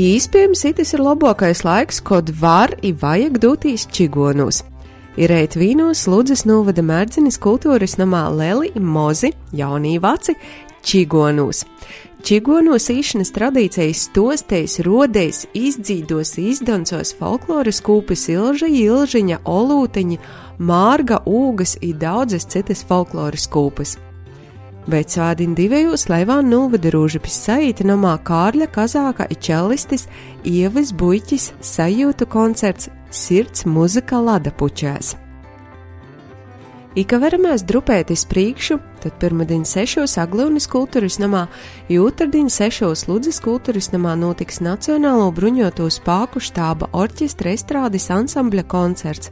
[0.00, 4.60] Īspējams, tas ir labākais laiks, kad var un vajag doties čigonos
[5.16, 10.36] ir ēt vīnos Ludzes novada mērdzinis kultūras namā Leli Mozi, jaunī vaci,
[10.86, 11.64] čigonūs.
[12.20, 20.18] Čigonos īšanas tradīcijas stostēs, rodēs, izdzīdos, izdancos folkloras kūpes ilža, ilžiņa, olūteņa,
[20.60, 23.96] mārga, ūgas un daudzas citas folkloras kūpes.
[24.90, 30.06] Bet svādien divējos Leivāna novada rūžapis saīta namā Kārļa Kazāka i čellistis
[30.44, 35.16] Ievas Buļķis sajūtu koncerts Sirds muzika lada puķēs.
[36.98, 41.44] Ika veramies drupēt iz priekšu, tad pirmdien sešos Aglūnas kultūras namā,
[41.90, 49.30] jūtardien sešos Ludzes kultūras namā notiks Nacionālo bruņoto spāku štāba orķestra estrādes ansambļa koncerts.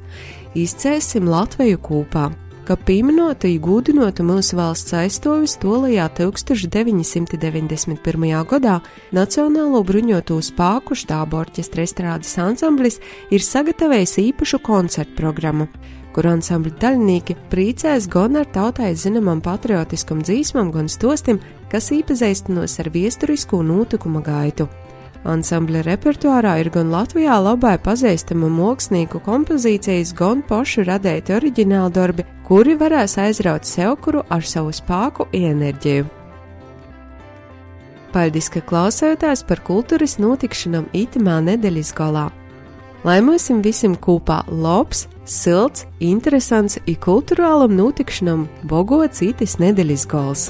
[0.59, 2.29] Izcēsim Latviju kūpā,
[2.69, 7.97] ka pieminota iegūdinotu mūsu valsts aizstāvis tolajā 1991.
[8.51, 8.75] gadā
[9.17, 13.01] Nacionālo bruņoto spāku štābu orķestra estrādes ansamblis
[13.33, 15.65] ir sagatavējis īpašu koncertu programmu,
[16.13, 21.41] kur ansambļa daļinieki priecēs gan ar tautai zināmam patriotiskam dzīsmam, gan stostim,
[21.73, 24.69] kas īpazīstinos ar viesturisku notikuma gaitu.
[25.27, 32.77] Ansambļa repertuārā ir gan Latvijā labai pazīstama mākslinieku kompozīcijas, gan pašu radēti oriģināli darbi, kuri
[32.79, 36.07] varēs aizraut sevkuru ar savu spēku enerģiju.
[38.15, 42.29] Paldies, ka klausāties par kultūras notikšanām itamā nedēļas galā.
[43.05, 50.49] Lai mums visiem kopā labs, silts, interesants un kultūrālam notikšanām bogots itis nedēļas gals!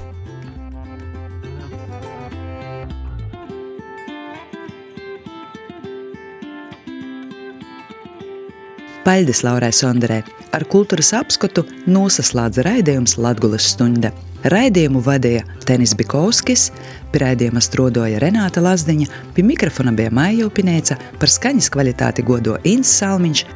[9.08, 10.18] Paļģis Laurai Sonderē.
[10.52, 14.10] Ar kultūras apskatu nosaslēdza raidījums Latvijas stunda.
[14.52, 16.66] Raidījumu vadīja Tenis Bikovskis,
[17.08, 22.92] pie raidījuma strādāja Renāta Lazdiņa, pie mikrofona bija Maija Upinēca, par skaņas kvalitāti godo Inns
[23.00, 23.46] Salmiņš.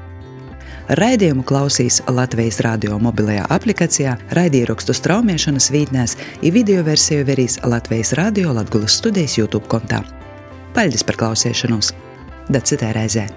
[1.02, 8.56] Raidījumu klausīs Latvijas radio mobilajā aplikācijā, raidierakstu straumēšanas vītnēs, ir video versiju verīs Latvijas radio
[8.56, 10.00] Latvijas studijas YouTube kontā.
[10.72, 11.92] Paļģis par klausīšanos!
[12.48, 13.28] Da citai reizē!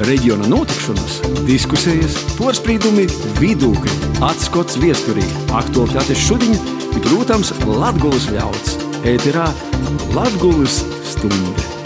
[0.00, 3.04] Reģiona notikšanas, diskusijas, porcelāna,
[3.36, 6.56] vidūkļi, atskats viesturī, aktuālitātes šodien,
[6.94, 8.78] bet, protams, Latvijas ļauds.
[9.04, 9.50] Ēterā
[10.16, 10.80] Latvijas
[11.12, 11.79] stunde.